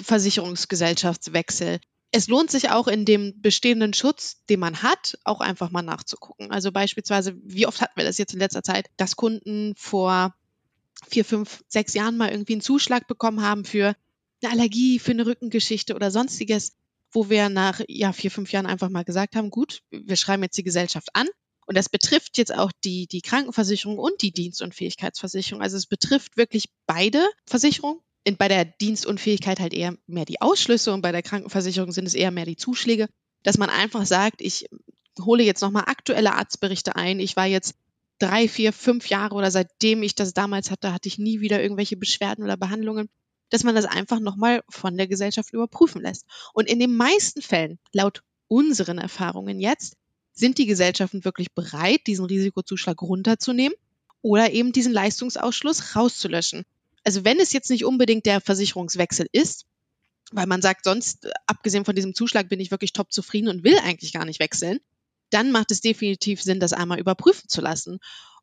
Versicherungsgesellschaftswechsel. 0.00 1.80
Es 2.16 2.28
lohnt 2.28 2.50
sich 2.50 2.70
auch 2.70 2.88
in 2.88 3.04
dem 3.04 3.42
bestehenden 3.42 3.92
Schutz, 3.92 4.42
den 4.48 4.58
man 4.58 4.82
hat, 4.82 5.18
auch 5.24 5.40
einfach 5.40 5.70
mal 5.70 5.82
nachzugucken. 5.82 6.50
Also 6.50 6.72
beispielsweise, 6.72 7.36
wie 7.44 7.66
oft 7.66 7.82
hatten 7.82 7.92
wir 8.00 8.06
das 8.06 8.16
jetzt 8.16 8.32
in 8.32 8.38
letzter 8.38 8.62
Zeit, 8.62 8.88
dass 8.96 9.16
Kunden 9.16 9.74
vor 9.76 10.34
vier, 11.06 11.26
fünf, 11.26 11.62
sechs 11.68 11.92
Jahren 11.92 12.16
mal 12.16 12.30
irgendwie 12.30 12.54
einen 12.54 12.62
Zuschlag 12.62 13.06
bekommen 13.06 13.42
haben 13.42 13.66
für 13.66 13.94
eine 14.42 14.50
Allergie, 14.50 14.98
für 14.98 15.10
eine 15.10 15.26
Rückengeschichte 15.26 15.94
oder 15.94 16.10
sonstiges, 16.10 16.72
wo 17.10 17.28
wir 17.28 17.50
nach 17.50 17.82
ja, 17.86 18.14
vier, 18.14 18.30
fünf 18.30 18.50
Jahren 18.50 18.64
einfach 18.64 18.88
mal 18.88 19.04
gesagt 19.04 19.36
haben, 19.36 19.50
gut, 19.50 19.82
wir 19.90 20.16
schreiben 20.16 20.42
jetzt 20.42 20.56
die 20.56 20.64
Gesellschaft 20.64 21.10
an. 21.12 21.28
Und 21.66 21.76
das 21.76 21.90
betrifft 21.90 22.38
jetzt 22.38 22.54
auch 22.54 22.72
die, 22.82 23.08
die 23.08 23.20
Krankenversicherung 23.20 23.98
und 23.98 24.22
die 24.22 24.32
Dienstunfähigkeitsversicherung. 24.32 25.60
Also 25.60 25.76
es 25.76 25.84
betrifft 25.84 26.38
wirklich 26.38 26.70
beide 26.86 27.28
Versicherungen 27.44 28.00
in, 28.26 28.36
bei 28.36 28.48
der 28.48 28.64
Dienstunfähigkeit 28.64 29.60
halt 29.60 29.72
eher 29.72 29.96
mehr 30.08 30.24
die 30.24 30.40
Ausschlüsse 30.40 30.92
und 30.92 31.00
bei 31.00 31.12
der 31.12 31.22
Krankenversicherung 31.22 31.92
sind 31.92 32.06
es 32.06 32.14
eher 32.14 32.32
mehr 32.32 32.44
die 32.44 32.56
Zuschläge, 32.56 33.08
dass 33.44 33.56
man 33.56 33.70
einfach 33.70 34.04
sagt, 34.04 34.42
ich 34.42 34.66
hole 35.20 35.44
jetzt 35.44 35.60
nochmal 35.62 35.84
aktuelle 35.86 36.34
Arztberichte 36.34 36.96
ein. 36.96 37.20
Ich 37.20 37.36
war 37.36 37.46
jetzt 37.46 37.76
drei, 38.18 38.48
vier, 38.48 38.72
fünf 38.72 39.08
Jahre 39.08 39.36
oder 39.36 39.52
seitdem 39.52 40.02
ich 40.02 40.16
das 40.16 40.34
damals 40.34 40.72
hatte, 40.72 40.92
hatte 40.92 41.08
ich 41.08 41.18
nie 41.18 41.40
wieder 41.40 41.62
irgendwelche 41.62 41.96
Beschwerden 41.96 42.42
oder 42.42 42.56
Behandlungen, 42.56 43.08
dass 43.50 43.62
man 43.62 43.76
das 43.76 43.84
einfach 43.84 44.18
nochmal 44.18 44.64
von 44.68 44.96
der 44.96 45.06
Gesellschaft 45.06 45.52
überprüfen 45.52 46.02
lässt. 46.02 46.24
Und 46.52 46.68
in 46.68 46.80
den 46.80 46.96
meisten 46.96 47.42
Fällen, 47.42 47.78
laut 47.92 48.24
unseren 48.48 48.98
Erfahrungen 48.98 49.60
jetzt, 49.60 49.94
sind 50.32 50.58
die 50.58 50.66
Gesellschaften 50.66 51.24
wirklich 51.24 51.52
bereit, 51.54 52.00
diesen 52.08 52.24
Risikozuschlag 52.24 53.00
runterzunehmen 53.00 53.78
oder 54.20 54.50
eben 54.50 54.72
diesen 54.72 54.92
Leistungsausschluss 54.92 55.94
rauszulöschen. 55.94 56.64
Also 57.06 57.24
wenn 57.24 57.38
es 57.38 57.52
jetzt 57.52 57.70
nicht 57.70 57.84
unbedingt 57.84 58.26
der 58.26 58.40
Versicherungswechsel 58.40 59.28
ist, 59.30 59.64
weil 60.32 60.48
man 60.48 60.60
sagt, 60.60 60.82
sonst, 60.84 61.28
abgesehen 61.46 61.84
von 61.84 61.94
diesem 61.94 62.16
Zuschlag, 62.16 62.48
bin 62.48 62.58
ich 62.58 62.72
wirklich 62.72 62.92
top 62.92 63.12
zufrieden 63.12 63.48
und 63.48 63.62
will 63.62 63.78
eigentlich 63.78 64.12
gar 64.12 64.24
nicht 64.24 64.40
wechseln, 64.40 64.80
dann 65.30 65.52
macht 65.52 65.70
es 65.70 65.80
definitiv 65.80 66.42
Sinn, 66.42 66.58
das 66.58 66.72
einmal 66.72 66.98
überprüfen 66.98 67.48
zu 67.48 67.60
lassen. 67.60 68.00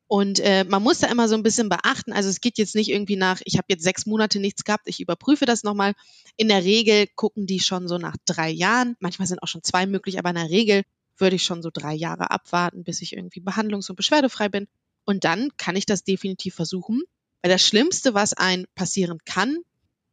Und 0.08 0.40
äh, 0.40 0.64
man 0.64 0.82
muss 0.82 1.00
da 1.00 1.08
immer 1.08 1.28
so 1.28 1.36
ein 1.36 1.44
bisschen 1.44 1.68
beachten, 1.68 2.14
also 2.14 2.30
es 2.30 2.40
geht 2.40 2.58
jetzt 2.58 2.74
nicht 2.74 2.90
irgendwie 2.90 3.18
nach, 3.18 3.42
ich 3.44 3.58
habe 3.58 3.66
jetzt 3.68 3.84
sechs 3.84 4.06
Monate 4.06 4.40
nichts 4.40 4.64
gehabt, 4.64 4.88
ich 4.88 5.02
überprüfe 5.02 5.46
das 5.46 5.64
nochmal. 5.64 5.94
In 6.38 6.48
der 6.48 6.64
Regel 6.64 7.08
gucken 7.16 7.46
die 7.46 7.60
schon 7.60 7.90
so 7.90 7.98
nach 7.98 8.16
drei 8.26 8.50
Jahren, 8.50 8.96
manchmal 9.02 9.28
sind 9.28 9.44
auch 9.44 9.48
schon 9.50 9.64
zwei 9.64 9.88
möglich, 9.88 10.20
aber 10.20 10.30
in 10.30 10.36
der 10.36 10.50
Regel 10.50 10.84
würde 11.18 11.36
ich 11.36 11.44
schon 11.44 11.62
so 11.62 11.70
drei 11.70 11.96
Jahre 11.96 12.32
abwarten, 12.32 12.86
bis 12.86 13.02
ich 13.02 13.12
irgendwie 13.12 13.42
behandlungs- 13.42 13.90
und 13.90 13.98
beschwerdefrei 13.98 14.48
bin. 14.48 14.68
Und 15.04 15.26
dann 15.26 15.50
kann 15.58 15.76
ich 15.76 15.86
das 15.86 16.06
definitiv 16.06 16.56
versuchen. 16.56 17.02
Weil 17.44 17.52
das 17.52 17.66
Schlimmste, 17.66 18.14
was 18.14 18.34
ein 18.34 18.66
passieren 18.74 19.20
kann, 19.26 19.60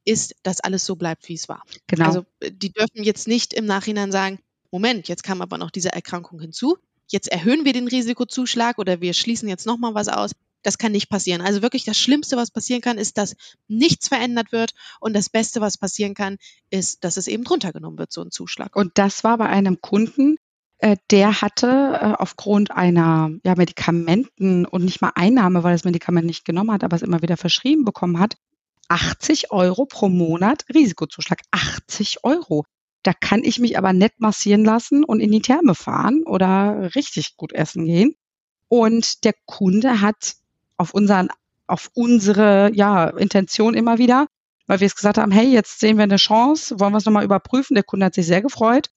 ist, 0.05 0.35
dass 0.43 0.61
alles 0.61 0.85
so 0.85 0.97
bleibt, 0.97 1.29
wie 1.29 1.35
es 1.35 1.49
war. 1.49 1.63
Genau. 1.87 2.07
Also 2.07 2.27
die 2.43 2.73
dürfen 2.73 3.05
jetzt 3.05 3.29
nicht 3.29 3.55
im 3.55 3.65
Nachhinein 3.67 4.13
sagen, 4.13 4.41
Moment, 4.73 5.09
jetzt 5.09 5.23
kam 5.23 5.41
aber 5.41 5.57
noch 5.57 5.71
diese 5.71 5.93
Erkrankung 5.93 6.41
hinzu. 6.41 6.77
Jetzt 7.09 7.29
erhöhen 7.29 7.65
wir 7.65 7.73
den 7.73 7.89
Risikozuschlag 7.89 8.79
oder 8.79 9.01
wir 9.01 9.15
schließen 9.15 9.49
jetzt 9.49 9.67
nochmal 9.67 9.95
was 9.95 10.09
aus. 10.09 10.33
Das 10.63 10.77
kann 10.77 10.93
nicht 10.93 11.09
passieren. 11.09 11.41
Also 11.41 11.63
wirklich 11.63 11.85
das 11.85 11.99
Schlimmste, 11.99 12.37
was 12.37 12.51
passieren 12.51 12.83
kann, 12.83 12.99
ist, 12.99 13.17
dass 13.17 13.35
nichts 13.67 14.09
verändert 14.09 14.53
wird. 14.53 14.73
Und 15.01 15.15
das 15.15 15.29
Beste, 15.29 15.61
was 15.61 15.79
passieren 15.79 16.15
kann, 16.15 16.37
ist, 16.69 17.03
dass 17.03 17.17
es 17.17 17.29
eben 17.29 17.45
drunter 17.45 17.73
genommen 17.73 17.99
wird, 17.99 18.13
so 18.13 18.23
ein 18.23 18.31
Zuschlag. 18.31 18.77
Und 18.77 18.99
das 18.99 19.25
war 19.25 19.39
bei 19.39 19.49
einem 19.49 19.81
Kunden, 19.81 20.37
äh, 20.37 20.40
der 21.11 21.43
hatte 21.43 21.67
äh, 22.01 22.15
aufgrund 22.19 22.71
einer 22.71 23.31
ja, 23.45 23.55
Medikamenten 23.55 24.65
und 24.65 24.85
nicht 24.85 25.03
mal 25.03 25.13
Einnahme, 25.15 25.63
weil 25.63 25.73
er 25.73 25.77
das 25.77 25.85
Medikament 25.85 26.27
nicht 26.27 26.45
genommen 26.45 26.73
hat, 26.73 26.85
aber 26.85 26.97
es 26.97 27.03
immer 27.03 27.23
wieder 27.23 27.37
verschrieben 27.37 27.85
bekommen 27.85 28.19
hat, 28.19 28.37
80 28.89 29.53
Euro 29.53 29.87
pro 29.87 30.09
Monat 30.09 30.65
Risikozuschlag. 30.75 31.41
80 31.51 32.25
Euro. 32.25 32.65
Da 33.03 33.13
kann 33.13 33.43
ich 33.45 33.59
mich 33.59 33.79
aber 33.79 33.93
nett 33.93 34.13
massieren 34.19 34.65
lassen 34.65 35.05
und 35.05 35.21
in 35.21 35.31
die 35.31 35.41
Therme 35.41 35.75
fahren 35.75 36.23
oder 36.25 36.95
richtig 36.95 37.37
gut 37.37 37.53
essen 37.53 37.87
gehen. 37.87 38.15
Und 38.69 39.25
der 39.25 39.35
Kunde 39.47 40.01
hat 40.01 40.35
auf 40.77 40.93
unseren, 40.93 41.29
auf 41.67 41.91
unsere, 41.95 42.71
ja, 42.75 43.09
Intention 43.09 43.75
immer 43.75 43.99
wieder, 43.99 44.27
weil 44.67 44.81
wir 44.81 44.87
es 44.87 44.97
gesagt 44.97 45.19
haben, 45.19 45.33
hey, 45.33 45.47
jetzt 45.47 45.81
sehen 45.81 45.97
wir 45.97 46.05
eine 46.05 46.17
Chance, 46.17 46.81
wollen 46.81 46.93
wir 46.93 46.99
es 46.99 47.05
nochmal 47.05 47.25
überprüfen. 47.25 47.75
Der 47.75 47.85
Kunde 47.85 48.07
hat 48.07 48.15
sich 48.15 48.27
sehr 48.27 48.43
gefreut. 48.43 48.91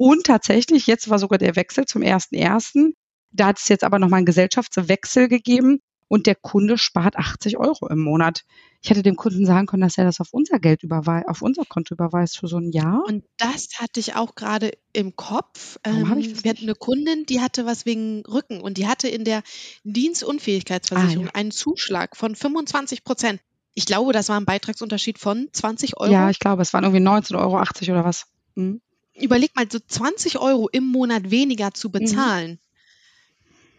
Und 0.00 0.24
tatsächlich, 0.24 0.86
jetzt 0.86 1.10
war 1.10 1.18
sogar 1.18 1.38
der 1.38 1.56
Wechsel 1.56 1.84
zum 1.84 2.00
ersten 2.00 2.34
ersten. 2.34 2.94
Da 3.32 3.48
hat 3.48 3.58
es 3.58 3.68
jetzt 3.68 3.84
aber 3.84 3.98
nochmal 3.98 4.20
einen 4.20 4.24
Gesellschaftswechsel 4.24 5.28
gegeben 5.28 5.80
und 6.08 6.26
der 6.26 6.36
Kunde 6.36 6.78
spart 6.78 7.16
80 7.16 7.58
Euro 7.58 7.86
im 7.86 7.98
Monat. 7.98 8.46
Ich 8.80 8.88
hätte 8.88 9.02
dem 9.02 9.16
Kunden 9.16 9.44
sagen 9.44 9.66
können, 9.66 9.82
dass 9.82 9.98
er 9.98 10.04
das 10.04 10.18
auf 10.22 10.28
unser 10.32 10.58
Geld 10.58 10.82
überweist, 10.84 11.28
auf 11.28 11.42
unser 11.42 11.66
Konto 11.66 11.92
überweist 11.92 12.38
für 12.38 12.48
so 12.48 12.56
ein 12.56 12.72
Jahr. 12.72 13.04
Und 13.06 13.24
das 13.36 13.68
hatte 13.76 14.00
ich 14.00 14.14
auch 14.14 14.34
gerade 14.36 14.70
im 14.94 15.16
Kopf. 15.16 15.76
Warum 15.84 16.12
Ähm, 16.12 16.18
ich 16.18 16.32
das 16.32 16.44
wir 16.44 16.52
hatten 16.52 16.62
eine 16.62 16.76
Kundin, 16.76 17.26
die 17.26 17.42
hatte 17.42 17.66
was 17.66 17.84
wegen 17.84 18.22
Rücken 18.24 18.62
und 18.62 18.78
die 18.78 18.86
hatte 18.86 19.06
in 19.06 19.26
der 19.26 19.42
Dienstunfähigkeitsversicherung 19.84 21.28
Ah, 21.28 21.34
einen 21.34 21.50
Zuschlag 21.50 22.16
von 22.16 22.34
25 22.34 23.04
Prozent. 23.04 23.42
Ich 23.74 23.84
glaube, 23.84 24.14
das 24.14 24.30
war 24.30 24.40
ein 24.40 24.46
Beitragsunterschied 24.46 25.18
von 25.18 25.50
20 25.52 25.98
Euro. 25.98 26.10
Ja, 26.10 26.30
ich 26.30 26.38
glaube, 26.38 26.62
es 26.62 26.72
waren 26.72 26.84
irgendwie 26.84 27.04
19,80 27.04 27.36
Euro 27.36 27.92
oder 27.92 28.04
was. 28.06 28.24
Mhm. 28.54 28.80
Überleg 29.20 29.54
mal, 29.56 29.66
so 29.70 29.78
20 29.84 30.38
Euro 30.38 30.68
im 30.72 30.84
Monat 30.86 31.30
weniger 31.30 31.72
zu 31.74 31.88
Mhm. 31.88 31.92
bezahlen. 31.92 32.58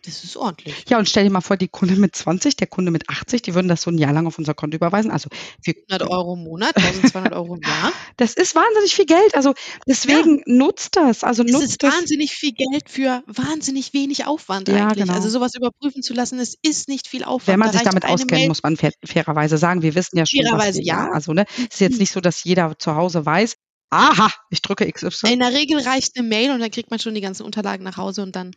Das 0.03 0.23
ist 0.23 0.35
ordentlich. 0.35 0.85
Ja, 0.89 0.97
und 0.97 1.07
stell 1.07 1.25
dir 1.25 1.29
mal 1.29 1.41
vor, 1.41 1.57
die 1.57 1.67
Kunde 1.67 1.95
mit 1.95 2.15
20, 2.15 2.55
der 2.55 2.65
Kunde 2.65 2.89
mit 2.89 3.07
80, 3.07 3.43
die 3.43 3.53
würden 3.53 3.67
das 3.67 3.83
so 3.83 3.91
ein 3.91 3.99
Jahr 3.99 4.11
lang 4.13 4.25
auf 4.25 4.39
unser 4.39 4.55
Konto 4.55 4.75
überweisen. 4.75 5.11
Also 5.11 5.29
wir, 5.61 5.75
100 5.91 6.09
Euro 6.09 6.33
im 6.33 6.43
Monat, 6.43 6.75
1200 6.75 7.33
Euro 7.33 7.53
im 7.53 7.61
Jahr. 7.61 7.91
das 8.17 8.33
ist 8.33 8.55
wahnsinnig 8.55 8.95
viel 8.95 9.05
Geld. 9.05 9.35
Also 9.35 9.53
deswegen 9.87 10.41
nutzt 10.47 10.95
das. 10.95 11.23
Also 11.23 11.43
Es 11.43 11.51
nutzt 11.51 11.65
ist 11.67 11.83
das. 11.83 11.93
wahnsinnig 11.95 12.31
viel 12.31 12.51
Geld 12.53 12.89
für 12.89 13.21
wahnsinnig 13.27 13.93
wenig 13.93 14.25
Aufwand 14.25 14.69
Ja, 14.69 14.87
eigentlich. 14.87 15.03
genau. 15.03 15.13
Also 15.13 15.29
sowas 15.29 15.53
überprüfen 15.53 16.01
zu 16.01 16.15
lassen, 16.15 16.39
es 16.39 16.55
ist 16.63 16.87
nicht 16.87 17.05
viel 17.07 17.23
Aufwand. 17.23 17.49
Wenn 17.49 17.59
man 17.59 17.67
Da 17.71 17.73
sich 17.77 17.83
damit 17.83 18.03
auskennt, 18.05 18.31
Mail. 18.31 18.47
muss 18.47 18.63
man 18.63 18.77
fair, 18.77 18.93
fairerweise 19.05 19.59
sagen, 19.59 19.83
wir 19.83 19.93
wissen 19.93 20.17
ja 20.17 20.25
schon, 20.25 20.39
was 20.45 20.49
Fairerweise 20.49 20.79
wir, 20.79 20.85
ja. 20.87 21.11
also 21.11 21.33
ne, 21.33 21.45
es 21.59 21.75
ist 21.75 21.79
jetzt 21.79 21.99
nicht 21.99 22.11
so, 22.11 22.21
dass 22.21 22.43
jeder 22.43 22.73
zu 22.79 22.95
Hause 22.95 23.23
weiß, 23.23 23.53
aha, 23.91 24.31
ich 24.49 24.61
drücke 24.61 24.85
XY. 24.91 25.33
In 25.33 25.39
der 25.39 25.53
Regel 25.53 25.79
reicht 25.81 26.17
eine 26.17 26.27
Mail 26.27 26.51
und 26.51 26.59
dann 26.59 26.71
kriegt 26.71 26.89
man 26.91 26.99
schon 26.99 27.13
die 27.15 27.21
ganzen 27.21 27.43
Unterlagen 27.43 27.83
nach 27.83 27.97
Hause 27.97 28.23
und 28.23 28.35
dann 28.35 28.55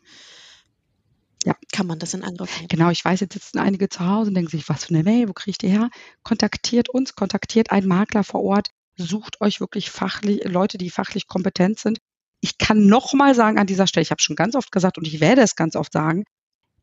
Ja. 1.44 1.54
kann 1.72 1.86
man 1.86 1.98
das 1.98 2.14
in 2.14 2.22
Angriff 2.22 2.56
nehmen. 2.56 2.68
Genau, 2.68 2.90
ich 2.90 3.04
weiß, 3.04 3.20
jetzt 3.20 3.34
sitzen 3.34 3.58
einige 3.58 3.88
zu 3.88 4.00
Hause 4.06 4.28
und 4.28 4.34
denken 4.34 4.50
sich, 4.50 4.68
was 4.68 4.84
für 4.86 4.94
eine 4.94 5.02
Mail, 5.02 5.28
wo 5.28 5.32
kriege 5.34 5.50
ich 5.50 5.58
die 5.58 5.68
her? 5.68 5.90
Kontaktiert 6.22 6.88
uns, 6.88 7.14
kontaktiert 7.14 7.70
einen 7.70 7.86
Makler 7.88 8.24
vor 8.24 8.42
Ort, 8.42 8.68
sucht 8.96 9.40
euch 9.40 9.60
wirklich 9.60 9.90
fachlich, 9.90 10.42
Leute, 10.44 10.78
die 10.78 10.90
fachlich 10.90 11.26
kompetent 11.26 11.78
sind. 11.78 11.98
Ich 12.40 12.58
kann 12.58 12.86
nochmal 12.86 13.34
sagen 13.34 13.58
an 13.58 13.66
dieser 13.66 13.86
Stelle, 13.86 14.02
ich 14.02 14.10
habe 14.10 14.22
schon 14.22 14.36
ganz 14.36 14.54
oft 14.54 14.72
gesagt 14.72 14.98
und 14.98 15.06
ich 15.06 15.20
werde 15.20 15.42
es 15.42 15.56
ganz 15.56 15.76
oft 15.76 15.92
sagen, 15.92 16.24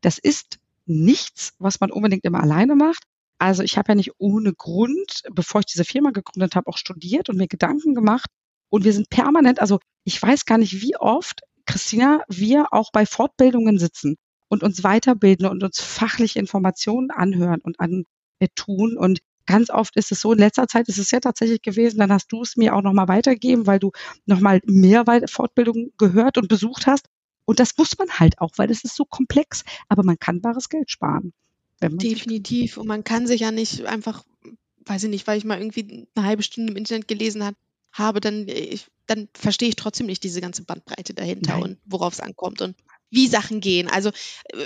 das 0.02 0.18
ist 0.20 0.60
nichts, 0.86 1.54
was 1.60 1.80
man 1.80 1.92
unbedingt 1.92 2.26
immer 2.26 2.42
alleine 2.42 2.76
macht. 2.76 3.04
Also 3.40 3.64
ich 3.64 3.78
habe 3.78 3.92
ja 3.92 3.96
nicht 3.96 4.12
ohne 4.20 4.54
Grund, 4.54 5.24
bevor 5.32 5.62
ich 5.62 5.68
diese 5.68 5.86
Firma 5.86 6.12
gegründet 6.12 6.56
habe, 6.56 6.68
auch 6.70 6.78
studiert 6.78 7.30
und 7.30 7.38
mir 7.38 7.48
Gedanken 7.48 7.96
gemacht. 7.96 8.30
Und 8.72 8.86
wir 8.86 8.94
sind 8.94 9.10
permanent, 9.10 9.60
also 9.60 9.80
ich 10.06 10.20
weiß 10.20 10.46
gar 10.46 10.58
nicht, 10.58 10.82
wie 10.82 10.96
oft, 10.96 11.42
Christina, 11.66 12.24
wir 12.28 12.74
auch 12.74 12.92
bei 12.92 13.06
Fortbildungen 13.06 13.78
sitzen 13.78 14.16
und 14.48 14.64
uns 14.64 14.84
weiterbilden 14.84 15.46
und 15.46 15.62
uns 15.62 15.80
fachliche 15.80 16.40
Informationen 16.40 17.12
anhören 17.12 17.60
und 17.62 17.80
an 17.80 18.06
äh, 18.40 18.48
tun. 18.56 18.98
Und 18.98 19.20
ganz 19.46 19.70
oft 19.70 19.96
ist 19.98 20.12
es 20.12 20.22
so, 20.22 20.32
in 20.32 20.40
letzter 20.40 20.68
Zeit 20.68 20.88
ist 20.88 20.98
es 20.98 21.12
ja 21.12 21.20
tatsächlich 21.20 21.62
gewesen, 21.62 22.00
dann 22.00 22.12
hast 22.12 22.32
du 22.32 22.42
es 22.42 22.56
mir 22.56 22.74
auch 22.74 22.82
nochmal 22.82 23.10
weitergegeben, 23.10 23.68
weil 23.68 23.80
du 23.80 23.92
nochmal 24.26 24.62
mehr 24.66 25.04
Fortbildungen 25.28 25.92
gehört 25.98 26.38
und 26.38 26.48
besucht 26.48 26.88
hast. 26.88 27.08
Und 27.44 27.60
das 27.60 27.78
muss 27.78 27.98
man 27.98 28.10
halt 28.20 28.40
auch, 28.40 28.52
weil 28.56 28.72
es 28.72 28.86
ist 28.86 28.96
so 28.96 29.04
komplex. 29.04 29.64
Aber 29.90 30.04
man 30.04 30.18
kann 30.18 30.42
bares 30.42 30.70
Geld 30.70 30.90
sparen. 30.90 31.34
Definitiv. 31.82 32.78
Und 32.78 32.88
man 32.88 33.04
kann 33.04 33.28
sich 33.28 33.42
ja 33.42 33.52
nicht 33.52 33.86
einfach, 33.86 34.24
weiß 34.86 35.04
ich 35.04 35.10
nicht, 35.10 35.28
weil 35.28 35.38
ich 35.38 35.44
mal 35.44 35.60
irgendwie 35.60 36.08
eine 36.16 36.26
halbe 36.26 36.44
Stunde 36.44 36.72
im 36.72 36.78
Internet 36.78 37.10
gelesen 37.10 37.44
hat, 37.44 37.56
habe, 37.94 38.22
dann, 38.22 38.48
ich, 38.48 38.88
dann 39.08 39.28
verstehe 39.34 39.70
ich 39.70 39.76
trotzdem 39.76 40.08
nicht 40.08 40.24
diese 40.24 40.42
ganze 40.42 40.64
Bandbreite 40.64 41.14
dahinter 41.14 41.54
Nein. 41.54 41.64
und 41.64 41.78
worauf 41.86 42.14
es 42.14 42.20
ankommt 42.20 42.62
und 42.62 42.76
wie 43.10 43.28
Sachen 43.28 43.60
gehen. 43.60 43.90
Also 43.90 44.10
äh, 44.10 44.14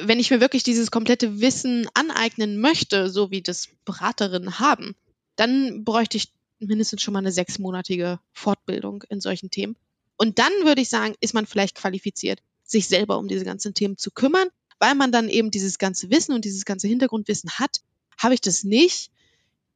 wenn 0.03 0.19
ich 0.19 0.31
mir 0.31 0.39
wirklich 0.39 0.63
dieses 0.63 0.91
komplette 0.91 1.41
Wissen 1.41 1.87
aneignen 1.93 2.59
möchte, 2.59 3.09
so 3.09 3.31
wie 3.31 3.41
das 3.41 3.69
Beraterinnen 3.85 4.59
haben, 4.59 4.95
dann 5.35 5.83
bräuchte 5.83 6.17
ich 6.17 6.31
mindestens 6.59 7.01
schon 7.01 7.13
mal 7.13 7.19
eine 7.19 7.31
sechsmonatige 7.31 8.19
Fortbildung 8.31 9.03
in 9.09 9.19
solchen 9.19 9.49
Themen. 9.49 9.75
Und 10.17 10.39
dann 10.39 10.51
würde 10.63 10.81
ich 10.81 10.89
sagen, 10.89 11.15
ist 11.19 11.33
man 11.33 11.45
vielleicht 11.45 11.75
qualifiziert, 11.75 12.41
sich 12.63 12.87
selber 12.87 13.17
um 13.17 13.27
diese 13.27 13.43
ganzen 13.43 13.73
Themen 13.73 13.97
zu 13.97 14.11
kümmern, 14.11 14.47
weil 14.79 14.95
man 14.95 15.11
dann 15.11 15.27
eben 15.27 15.51
dieses 15.51 15.77
ganze 15.77 16.09
Wissen 16.09 16.33
und 16.33 16.45
dieses 16.45 16.65
ganze 16.65 16.87
Hintergrundwissen 16.87 17.49
hat. 17.51 17.81
Habe 18.17 18.33
ich 18.33 18.41
das 18.41 18.63
nicht, 18.63 19.11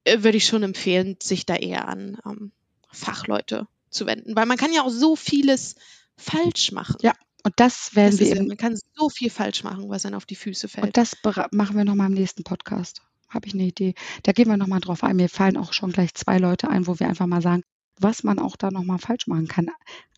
äh, 0.05 0.23
würde 0.23 0.38
ich 0.38 0.45
schon 0.45 0.63
empfehlen, 0.63 1.17
sich 1.21 1.45
da 1.45 1.55
eher 1.55 1.88
an 1.88 2.17
ähm, 2.25 2.51
Fachleute 2.91 3.67
zu 3.89 4.06
wenden, 4.06 4.36
weil 4.36 4.45
man 4.45 4.58
kann 4.58 4.73
ja 4.73 4.84
auch 4.84 4.89
so 4.89 5.15
vieles 5.15 5.75
falsch 6.17 6.71
machen. 6.71 6.97
Ja, 7.02 7.13
und 7.43 7.54
das 7.58 7.95
werden 7.95 8.12
Das 8.12 8.19
wir 8.19 8.28
ist 8.28 8.34
ja, 8.34 8.39
eben, 8.39 8.47
man 8.47 8.58
kann 8.58 8.78
so 8.95 9.10
viel 9.10 9.30
falsch 9.30 9.63
machen, 9.63 9.89
was 9.89 10.04
dann 10.04 10.13
auf 10.13 10.25
die 10.25 10.36
Füße 10.36 10.67
und 10.67 10.71
fällt. 10.71 10.97
das 10.97 11.15
bera- 11.15 11.47
machen 11.52 11.78
wir 11.78 11.86
nochmal 11.86 12.08
im 12.08 12.13
nächsten 12.13 12.43
Podcast. 12.43 13.02
Habe 13.30 13.47
ich 13.47 13.54
eine 13.54 13.63
Idee. 13.63 13.93
Da 14.23 14.32
gehen 14.32 14.47
wir 14.49 14.58
nochmal 14.58 14.80
drauf 14.80 15.04
ein. 15.04 15.15
Mir 15.15 15.30
fallen 15.30 15.56
auch 15.58 15.71
schon 15.73 15.91
gleich 15.91 16.13
zwei 16.15 16.38
Leute 16.39 16.67
ein, 16.69 16.88
wo 16.88 16.99
wir 16.99 17.08
einfach 17.08 17.28
mal 17.28 17.41
sagen, 17.41 17.63
was 17.99 18.23
man 18.23 18.39
auch 18.39 18.56
da 18.56 18.71
nochmal 18.71 18.97
falsch 18.97 19.28
machen 19.28 19.47
kann. 19.47 19.67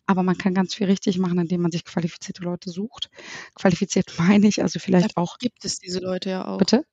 Aber 0.06 0.22
man 0.22 0.36
kann 0.38 0.54
ganz 0.54 0.74
viel 0.74 0.86
richtig 0.86 1.18
machen, 1.18 1.38
indem 1.38 1.60
man 1.62 1.70
sich 1.70 1.84
qualifizierte 1.84 2.42
Leute 2.42 2.70
sucht. 2.70 3.10
Qualifiziert 3.54 4.12
meine 4.18 4.46
ich, 4.48 4.62
also 4.62 4.78
vielleicht 4.78 5.10
Dafür 5.10 5.22
auch, 5.22 5.38
gibt 5.38 5.64
es 5.64 5.78
diese 5.78 6.00
Leute 6.00 6.30
ja 6.30 6.46
auch. 6.46 6.58
bitte? 6.58 6.84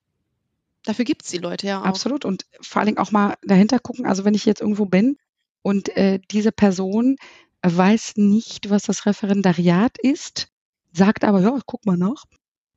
Dafür 0.83 1.05
gibt 1.05 1.23
es 1.23 1.31
die 1.31 1.37
Leute 1.39 1.67
ja 1.67 1.81
auch. 1.81 1.85
Absolut. 1.85 2.25
Und 2.25 2.45
vor 2.61 2.79
allen 2.81 2.87
Dingen 2.87 2.97
auch 2.99 3.11
mal 3.11 3.35
dahinter 3.43 3.79
gucken. 3.79 4.05
Also 4.05 4.25
wenn 4.25 4.33
ich 4.33 4.45
jetzt 4.45 4.61
irgendwo 4.61 4.85
bin 4.85 5.17
und 5.61 5.89
äh, 5.97 6.19
diese 6.31 6.51
Person 6.51 7.17
weiß 7.61 8.13
nicht, 8.15 8.69
was 8.69 8.83
das 8.83 9.05
Referendariat 9.05 9.97
ist, 10.01 10.47
sagt 10.93 11.23
aber, 11.23 11.41
ja, 11.41 11.59
guck 11.65 11.85
mal 11.85 11.97
nach, 11.97 12.25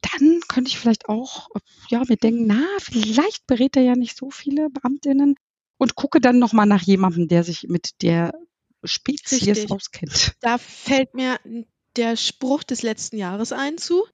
dann 0.00 0.40
könnte 0.48 0.68
ich 0.68 0.78
vielleicht 0.78 1.08
auch, 1.08 1.48
ja, 1.88 2.02
mir 2.08 2.16
denken, 2.16 2.46
na, 2.46 2.66
vielleicht 2.78 3.46
berät 3.46 3.76
er 3.76 3.82
ja 3.82 3.94
nicht 3.94 4.16
so 4.16 4.30
viele 4.30 4.68
Beamtinnen 4.70 5.36
und 5.78 5.94
gucke 5.94 6.20
dann 6.20 6.38
nochmal 6.38 6.66
nach 6.66 6.82
jemandem, 6.82 7.28
der 7.28 7.44
sich 7.44 7.64
mit 7.68 8.02
der 8.02 8.32
Spezies 8.84 9.46
Richtig. 9.46 9.70
auskennt. 9.70 10.34
Da 10.40 10.58
fällt 10.58 11.14
mir 11.14 11.38
der 11.96 12.16
Spruch 12.16 12.64
des 12.64 12.82
letzten 12.82 13.16
Jahres 13.16 13.52
ein 13.52 13.78
zu. 13.78 14.04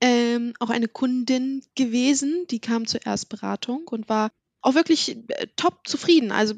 Ähm, 0.00 0.54
auch 0.60 0.70
eine 0.70 0.86
Kundin 0.86 1.64
gewesen, 1.74 2.46
die 2.50 2.60
kam 2.60 2.86
zur 2.86 3.04
Erstberatung 3.04 3.88
und 3.88 4.08
war 4.08 4.30
auch 4.60 4.74
wirklich 4.74 5.16
äh, 5.28 5.48
top 5.56 5.88
zufrieden. 5.88 6.30
Also 6.30 6.54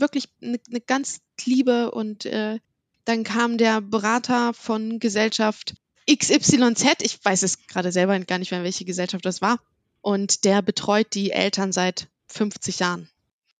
wirklich 0.00 0.28
eine 0.42 0.58
ne 0.68 0.80
ganz 0.80 1.20
liebe 1.44 1.90
und 1.90 2.24
äh, 2.26 2.58
dann 3.04 3.24
kam 3.24 3.58
der 3.58 3.80
Berater 3.80 4.54
von 4.54 4.98
Gesellschaft 4.98 5.74
XYZ, 6.10 7.02
ich 7.02 7.24
weiß 7.24 7.42
es 7.42 7.66
gerade 7.66 7.92
selber 7.92 8.18
gar 8.20 8.38
nicht 8.38 8.50
mehr, 8.50 8.62
welche 8.62 8.84
Gesellschaft 8.84 9.24
das 9.24 9.40
war. 9.40 9.58
Und 10.00 10.44
der 10.44 10.60
betreut 10.60 11.14
die 11.14 11.30
Eltern 11.30 11.72
seit 11.72 12.08
50 12.28 12.80
Jahren. 12.80 13.08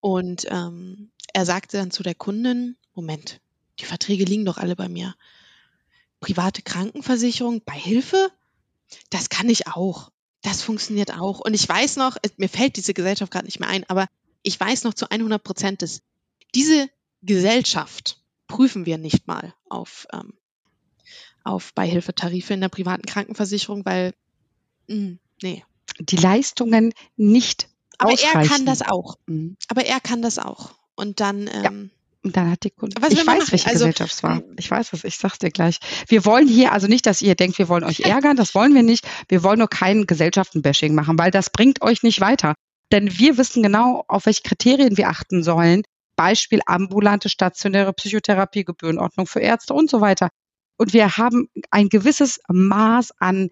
Und 0.01 0.47
ähm, 0.51 1.11
er 1.33 1.47
sagte 1.47 1.79
dann 1.79 1.90
zu 1.90 2.03
der 2.03 2.14
Kundin, 2.14 2.77
Moment, 2.94 3.40
die 3.79 3.87
Verträge 3.87 4.25
liegen 4.25 4.44
doch 4.44 4.59
alle 4.59 4.77
bei 4.77 4.88
mir. 4.88 5.14
Private 6.20 6.62
Krankenversicherung 6.62 7.62
bei 7.64 7.75
Hilfe? 7.75 8.31
Das 9.11 9.31
kann 9.31 9.49
ich 9.49 9.66
auch. 9.68 10.11
Das 10.42 10.61
funktioniert 10.61 11.14
auch. 11.18 11.40
Und 11.40 11.55
ich 11.55 11.66
weiß 11.66 11.97
noch, 11.97 12.18
mir 12.37 12.51
fällt 12.51 12.77
diese 12.77 12.92
Gesellschaft 12.92 13.33
gerade 13.33 13.47
nicht 13.47 13.61
mehr 13.61 13.68
ein, 13.70 13.85
aber 13.88 14.07
ich 14.42 14.61
weiß 14.61 14.85
noch 14.85 14.92
zu 14.92 15.11
100 15.11 15.42
Prozent, 15.42 15.81
dass 15.81 16.03
diese 16.55 16.88
Gesellschaft 17.23 18.21
prüfen 18.47 18.87
wir 18.87 18.99
nicht 18.99 19.27
mal 19.27 19.55
auf, 19.69 20.07
ähm, 20.12 20.35
auf 21.43 21.73
Beihilfetarife 21.75 22.55
in 22.55 22.61
der 22.61 22.69
privaten 22.69 23.07
Krankenversicherung, 23.07 23.85
weil, 23.85 24.14
mh, 24.88 24.97
hm, 24.97 25.19
nee. 25.43 25.64
Die 26.01 26.17
Leistungen 26.17 26.93
nicht 27.17 27.69
aber 27.99 28.12
er 28.12 28.47
kann 28.47 28.67
das 28.67 28.83
auch. 28.83 29.17
Mhm. 29.27 29.57
Aber 29.69 29.85
er 29.85 30.01
kann 30.01 30.23
das 30.23 30.38
auch. 30.38 30.75
Und 30.95 31.21
dann. 31.21 31.49
Ähm, 31.53 31.62
ja. 31.62 31.71
Und 32.23 32.37
dann 32.38 32.51
hat 32.51 32.64
die 32.64 32.71
Kunde. 32.71 32.97
Was 33.01 33.12
ich 33.12 33.27
weiß, 33.27 33.53
welche 33.53 33.67
also, 33.67 33.81
Gesellschaft 33.81 34.14
es 34.14 34.23
war. 34.23 34.37
Ähm, 34.37 34.57
ich 34.59 34.71
weiß 34.71 34.95
es, 34.95 35.05
ich 35.05 35.19
sag's 35.19 35.38
dir 35.38 35.51
gleich. 35.51 35.79
Wir 36.09 36.25
wollen 36.25 36.49
hier, 36.49 36.73
also 36.73 36.87
nicht, 36.87 37.05
dass 37.05 37.21
ihr 37.21 37.35
denkt, 37.35 37.59
wir 37.59 37.69
wollen 37.69 37.85
euch 37.85 38.01
ärgern, 38.05 38.37
das 38.37 38.55
wollen 38.55 38.75
wir 38.75 38.83
nicht. 38.83 39.07
Wir 39.29 39.43
wollen 39.43 39.59
nur 39.59 39.69
kein 39.69 40.07
Gesellschaftenbashing 40.07 40.95
machen, 40.95 41.19
weil 41.19 41.31
das 41.31 41.51
bringt 41.51 41.83
euch 41.83 42.03
nicht 42.03 42.21
weiter. 42.21 42.55
Denn 42.93 43.19
wir 43.19 43.37
wissen 43.37 43.62
genau, 43.62 44.05
auf 44.09 44.27
welche 44.27 44.43
Kriterien 44.43 44.97
wir 44.97 45.09
achten 45.09 45.43
sollen. 45.43 45.83
Beispiel 46.16 46.61
ambulante 46.66 47.29
stationäre 47.29 47.92
Psychotherapie, 47.92 48.64
Gebührenordnung 48.64 49.27
für 49.27 49.40
Ärzte 49.40 49.74
und 49.74 49.90
so 49.90 50.00
weiter. 50.00 50.29
Und 50.77 50.92
wir 50.92 51.16
haben 51.16 51.48
ein 51.70 51.88
gewisses 51.88 52.40
Maß 52.48 53.12
an 53.18 53.50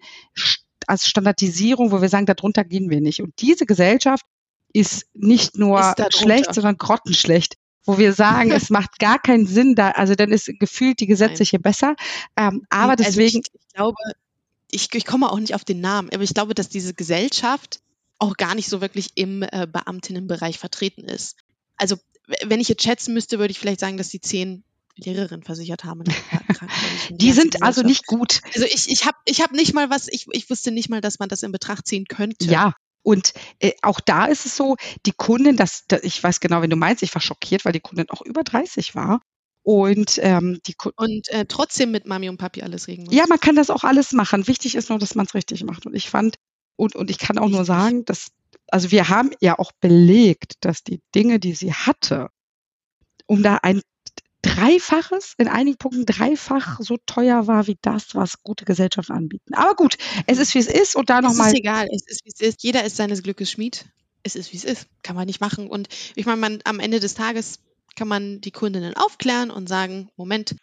als 0.87 1.07
Standardisierung, 1.07 1.91
wo 1.91 2.01
wir 2.01 2.09
sagen, 2.09 2.25
darunter 2.25 2.63
gehen 2.63 2.89
wir 2.89 2.99
nicht. 2.99 3.21
Und 3.21 3.33
diese 3.39 3.65
Gesellschaft 3.65 4.25
ist 4.73 5.05
nicht 5.13 5.57
nur 5.57 5.79
ist 5.97 6.17
schlecht, 6.17 6.53
sondern 6.53 6.77
grottenschlecht 6.77 7.55
wo 7.85 7.97
wir 7.97 8.13
sagen, 8.13 8.51
es 8.51 8.69
macht 8.69 8.99
gar 8.99 9.19
keinen 9.19 9.45
Sinn 9.45 9.75
da, 9.75 9.91
also 9.91 10.15
dann 10.15 10.31
ist 10.31 10.51
gefühlt 10.59 10.99
die 10.99 11.07
gesetzliche 11.07 11.57
Nein. 11.57 11.63
besser. 11.63 11.95
Ähm, 12.37 12.65
aber 12.69 12.91
also 12.91 13.03
deswegen. 13.03 13.39
Ich, 13.39 13.53
ich 13.53 13.73
glaube, 13.73 13.97
ich, 14.71 14.93
ich 14.93 15.05
komme 15.05 15.31
auch 15.31 15.39
nicht 15.39 15.55
auf 15.55 15.63
den 15.63 15.81
Namen, 15.81 16.09
aber 16.13 16.23
ich 16.23 16.33
glaube, 16.33 16.53
dass 16.53 16.69
diese 16.69 16.93
Gesellschaft 16.93 17.81
auch 18.19 18.37
gar 18.37 18.55
nicht 18.55 18.69
so 18.69 18.81
wirklich 18.81 19.11
im 19.15 19.43
äh, 19.43 19.67
Beamtinnenbereich 19.71 20.57
vertreten 20.59 21.03
ist. 21.03 21.35
Also 21.77 21.97
wenn 22.43 22.59
ich 22.59 22.69
jetzt 22.69 22.83
schätzen 22.83 23.13
müsste, 23.13 23.39
würde 23.39 23.51
ich 23.51 23.59
vielleicht 23.59 23.79
sagen, 23.79 23.97
dass 23.97 24.09
die 24.09 24.21
zehn 24.21 24.63
Lehrerinnen 24.95 25.43
versichert 25.43 25.83
haben. 25.83 26.03
die 27.09 27.31
sind 27.31 27.63
also 27.63 27.81
nicht 27.81 28.05
gut. 28.05 28.41
Also 28.53 28.65
ich, 28.65 28.89
ich 28.89 29.05
habe 29.05 29.17
ich 29.25 29.41
hab 29.41 29.51
nicht 29.51 29.73
mal 29.73 29.89
was, 29.89 30.07
ich, 30.07 30.27
ich 30.31 30.49
wusste 30.49 30.71
nicht 30.71 30.89
mal, 30.89 31.01
dass 31.01 31.19
man 31.19 31.29
das 31.29 31.43
in 31.43 31.51
Betracht 31.51 31.87
ziehen 31.87 32.05
könnte. 32.05 32.45
Ja, 32.45 32.73
und 33.03 33.33
äh, 33.59 33.73
auch 33.81 33.99
da 33.99 34.25
ist 34.25 34.45
es 34.45 34.55
so, 34.55 34.77
die 35.05 35.11
Kundin, 35.11 35.57
das, 35.57 35.83
das, 35.87 36.03
ich 36.03 36.23
weiß 36.23 36.39
genau, 36.39 36.61
wenn 36.61 36.69
du 36.69 36.77
meinst, 36.77 37.03
ich 37.03 37.13
war 37.13 37.21
schockiert, 37.21 37.65
weil 37.65 37.73
die 37.73 37.81
Kundin 37.81 38.09
auch 38.09 38.21
über 38.21 38.43
30 38.43 38.95
war. 38.95 39.21
Und, 39.61 40.19
ähm, 40.21 40.59
die 40.65 40.75
und 40.97 41.29
äh, 41.29 41.45
trotzdem 41.45 41.91
mit 41.91 42.05
Mami 42.05 42.27
und 42.27 42.37
Papi 42.37 42.63
alles 42.63 42.87
regeln 42.87 43.05
muss. 43.05 43.15
Ja, 43.15 43.25
man 43.27 43.39
kann 43.39 43.55
das 43.55 43.69
auch 43.69 43.83
alles 43.83 44.11
machen. 44.11 44.47
Wichtig 44.47 44.75
ist 44.75 44.89
nur, 44.89 44.99
dass 44.99 45.15
man 45.15 45.25
es 45.25 45.35
richtig 45.35 45.63
macht. 45.63 45.85
Und 45.85 45.95
ich 45.95 46.09
fand, 46.09 46.35
und, 46.75 46.95
und 46.95 47.09
ich 47.09 47.17
kann 47.17 47.37
auch 47.37 47.47
nur 47.47 47.63
sagen, 47.63 48.03
dass, 48.05 48.31
also 48.73 48.89
wir 48.89 49.09
haben 49.09 49.29
ja 49.39 49.59
auch 49.59 49.71
belegt, 49.71 50.55
dass 50.61 50.83
die 50.83 50.99
Dinge, 51.13 51.39
die 51.39 51.53
sie 51.53 51.73
hatte, 51.73 52.29
um 53.27 53.43
da 53.43 53.57
ein 53.61 53.81
Dreifaches, 54.41 55.35
in 55.37 55.47
einigen 55.47 55.77
Punkten 55.77 56.05
dreifach 56.07 56.79
so 56.81 56.97
teuer 57.05 57.45
war 57.45 57.67
wie 57.67 57.77
das, 57.81 58.15
was 58.15 58.41
gute 58.41 58.65
Gesellschaften 58.65 59.13
anbieten. 59.13 59.53
Aber 59.53 59.75
gut, 59.75 59.97
es 60.25 60.39
ist 60.39 60.55
wie 60.55 60.59
es 60.59 60.67
ist 60.67 60.95
und 60.95 61.11
da 61.11 61.21
nochmal. 61.21 61.47
Es 61.47 61.53
ist 61.53 61.59
egal, 61.59 61.87
es 61.93 62.07
ist 62.07 62.25
wie 62.25 62.31
es 62.33 62.41
ist. 62.41 62.63
Jeder 62.63 62.83
ist 62.83 62.97
seines 62.97 63.21
Glückes 63.21 63.51
Schmied. 63.51 63.85
Es 64.23 64.35
ist 64.35 64.51
wie 64.51 64.57
es 64.57 64.63
ist. 64.63 64.87
Kann 65.03 65.15
man 65.15 65.27
nicht 65.27 65.39
machen. 65.39 65.67
Und 65.67 65.87
ich 66.15 66.25
meine, 66.25 66.41
man, 66.41 66.59
am 66.65 66.79
Ende 66.79 66.99
des 66.99 67.13
Tages 67.13 67.59
kann 67.95 68.07
man 68.07 68.41
die 68.41 68.51
Kundinnen 68.51 68.97
aufklären 68.97 69.51
und 69.51 69.69
sagen, 69.69 70.09
Moment, 70.17 70.55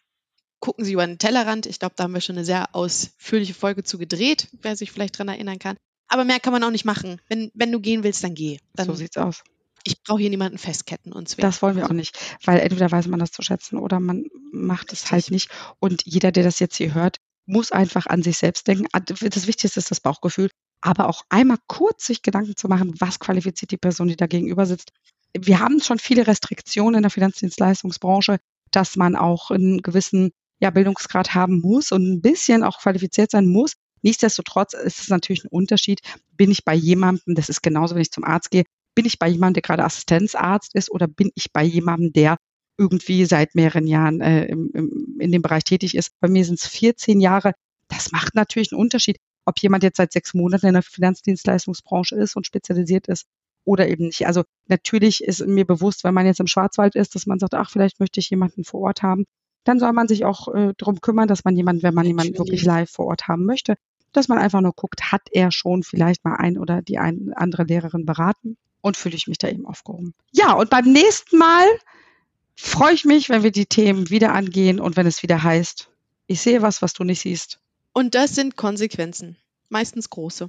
gucken 0.59 0.85
Sie 0.85 0.95
über 0.95 1.07
den 1.07 1.19
Tellerrand. 1.19 1.65
Ich 1.67 1.79
glaube, 1.79 1.95
da 1.97 2.05
haben 2.05 2.15
wir 2.15 2.21
schon 2.21 2.37
eine 2.37 2.45
sehr 2.45 2.75
ausführliche 2.75 3.55
Folge 3.55 3.85
zu 3.85 3.99
gedreht, 3.99 4.49
wer 4.61 4.75
sich 4.75 4.91
vielleicht 4.91 5.15
daran 5.15 5.29
erinnern 5.29 5.61
kann. 5.61 5.77
Aber 6.11 6.25
mehr 6.25 6.41
kann 6.41 6.53
man 6.53 6.63
auch 6.65 6.71
nicht 6.71 6.85
machen. 6.85 7.21
Wenn, 7.29 7.51
wenn 7.55 7.73
du 7.73 7.81
gehen 7.81 8.03
willst, 8.03 8.23
dann 8.23 8.35
geh. 8.35 8.59
Dann, 8.75 8.87
so 8.87 8.95
sieht's 8.95 9.17
aus 9.17 9.43
ich 9.85 10.03
brauche 10.03 10.21
hier 10.21 10.31
niemanden 10.31 10.59
festketten 10.59 11.13
und 11.13 11.29
zwingen. 11.29 11.49
Das 11.49 11.63
wollen 11.63 11.77
wir 11.77 11.87
auch 11.87 11.93
nicht, 11.93 12.19
weil 12.45 12.61
entweder 12.61 12.91
weiß 12.91 13.07
man 13.07 13.21
das 13.21 13.33
zu 13.33 13.43
schätzen 13.43 13.79
oder 13.79 14.01
man 14.01 14.27
macht 14.53 14.93
es 14.93 15.11
halt 15.11 15.31
nicht. 15.31 15.51
Und 15.79 16.03
jeder, 16.05 16.33
der 16.33 16.45
das 16.45 16.59
jetzt 16.59 16.77
hier 16.77 16.95
hört, 16.95 17.19
muss 17.47 17.73
einfach 17.73 18.07
an 18.07 18.23
sich 18.23 18.39
selbst 18.39 18.69
denken. 18.69 18.87
Das 18.93 19.47
Wichtigste 19.47 19.81
ist 19.81 19.91
das 19.91 20.01
Bauchgefühl, 20.01 20.51
aber 20.81 21.09
auch 21.09 21.23
einmal 21.29 21.59
kurz 21.67 22.07
sich 22.07 22.23
Gedanken 22.23 22.57
zu 22.57 22.69
machen, 22.69 22.95
was 22.99 23.19
qualifiziert 23.19 23.71
die 23.71 23.77
Person, 23.77 24.09
die 24.09 24.17
da 24.17 24.27
gegenüber 24.27 24.67
sitzt. 24.67 24.91
Wir 25.37 25.61
haben 25.61 25.81
schon 25.81 25.99
viele 25.99 26.27
Restriktionen 26.27 26.97
in 26.97 27.03
der 27.03 27.11
Finanzdienstleistungsbranche, 27.11 28.39
dass 28.71 28.97
man 28.97 29.17
auch 29.17 29.51
einen 29.51 29.83
gewissen 29.83 30.33
ja, 30.61 30.71
Bildungsgrad 30.71 31.35
haben 31.35 31.61
muss 31.61 31.93
und 31.93 32.03
ein 32.03 32.21
bisschen 32.21 32.63
auch 32.63 32.81
qualifiziert 32.81 33.31
sein 33.31 33.47
muss. 33.47 33.75
Nichtsdestotrotz 34.03 34.75
ist 34.75 35.01
es 35.01 35.09
natürlich 35.09 35.45
ein 35.45 35.51
Unterschied. 35.51 36.01
Bin 36.37 36.51
ich 36.51 36.65
bei 36.65 36.75
jemandem, 36.75 37.35
das 37.35 37.49
ist 37.49 37.63
genauso, 37.63 37.95
wenn 37.95 38.03
ich 38.03 38.13
zum 38.13 38.25
Arzt 38.25 38.51
gehe, 38.51 38.65
bin 38.95 39.07
ich 39.07 39.19
bei 39.19 39.29
jemandem, 39.29 39.55
der 39.55 39.63
gerade 39.63 39.85
Assistenzarzt 39.85 40.75
ist 40.75 40.91
oder 40.91 41.07
bin 41.07 41.31
ich 41.35 41.53
bei 41.53 41.63
jemandem, 41.63 42.13
der 42.13 42.37
irgendwie 42.79 43.25
seit 43.27 43.55
mehreren 43.55 43.87
Jahren 43.87 44.21
äh, 44.21 44.47
im, 44.47 44.71
im, 44.73 45.17
in 45.21 45.33
dem 45.33 45.43
Bereich 45.43 45.65
tätig 45.65 45.95
ist. 45.95 46.13
Bei 46.21 46.29
mir 46.29 46.45
sind 46.45 46.59
es 46.59 46.67
14 46.67 47.21
Jahre. 47.21 47.53
Das 47.89 48.11
macht 48.11 48.35
natürlich 48.35 48.73
einen 48.73 48.81
Unterschied, 48.81 49.19
ob 49.45 49.59
jemand 49.59 49.83
jetzt 49.83 49.99
seit 49.99 50.13
sechs 50.13 50.33
Monaten 50.35 50.67
in 50.67 50.73
der 50.75 50.83
Finanzdienstleistungsbranche 50.83 52.17
ist 52.17 52.37
und 52.37 52.47
spezialisiert 52.47 53.09
ist 53.09 53.27
oder 53.65 53.89
eben 53.89 54.07
nicht. 54.07 54.27
Also 54.27 54.45
natürlich 54.69 55.23
ist 55.23 55.47
mir 55.47 55.67
bewusst, 55.67 56.05
wenn 56.05 56.15
man 56.15 56.27
jetzt 56.27 56.41
im 56.41 56.47
Schwarzwald 56.47 56.95
ist, 56.95 57.15
dass 57.15 57.27
man 57.27 57.39
sagt, 57.39 57.55
ach, 57.55 57.71
vielleicht 57.71 58.01
möchte 58.01 58.21
ich 58.21 58.31
jemanden 58.31 58.65
vor 58.65 58.81
Ort 58.81 59.03
haben, 59.03 59.25
dann 59.65 59.79
soll 59.79 59.93
man 59.93 60.09
sich 60.09 60.25
auch 60.25 60.49
äh, 60.55 60.73
darum 60.79 61.01
kümmern, 61.01 61.29
dass 61.29 61.45
man 61.45 61.57
jemanden, 61.57 61.83
wenn 61.83 61.95
man 61.95 62.07
jemanden 62.07 62.39
wirklich 62.39 62.65
live 62.65 62.91
vor 62.91 63.07
Ort 63.07 63.29
haben 63.29 63.45
möchte, 63.45 63.75
dass 64.13 64.29
man 64.29 64.39
einfach 64.39 64.61
nur 64.61 64.73
guckt, 64.73 65.13
hat 65.13 65.23
er 65.31 65.53
schon 65.53 65.83
vielleicht 65.83 66.25
mal 66.25 66.37
ein 66.37 66.59
oder 66.59 66.83
die 66.83 66.99
ein, 66.99 67.33
andere 67.35 67.65
Lehrerin 67.65 68.07
beraten 68.07 68.57
und 68.81 68.97
fühle 68.97 69.17
ich 69.17 69.27
mich 69.27 69.39
da 69.39 69.49
eben 69.49 69.67
aufgehoben. 69.67 70.15
Ja, 70.33 70.53
und 70.53 70.71
beim 70.71 70.91
nächsten 70.91 71.39
Mal 71.39 71.67
freue 72.57 72.95
ich 72.95 73.05
mich, 73.05 73.29
wenn 73.29 73.43
wir 73.43 73.51
die 73.51 73.67
Themen 73.67 74.11
wieder 74.11 74.33
angehen 74.33 74.81
und 74.81 74.97
wenn 74.97 75.07
es 75.07 75.23
wieder 75.23 75.43
heißt, 75.43 75.91
ich 76.27 76.41
sehe 76.41 76.63
was, 76.63 76.81
was 76.81 76.93
du 76.93 77.05
nicht 77.05 77.21
siehst. 77.21 77.59
Und 77.93 78.15
das 78.15 78.35
sind 78.35 78.57
Konsequenzen, 78.57 79.37
meistens 79.69 80.11
große. 80.11 80.49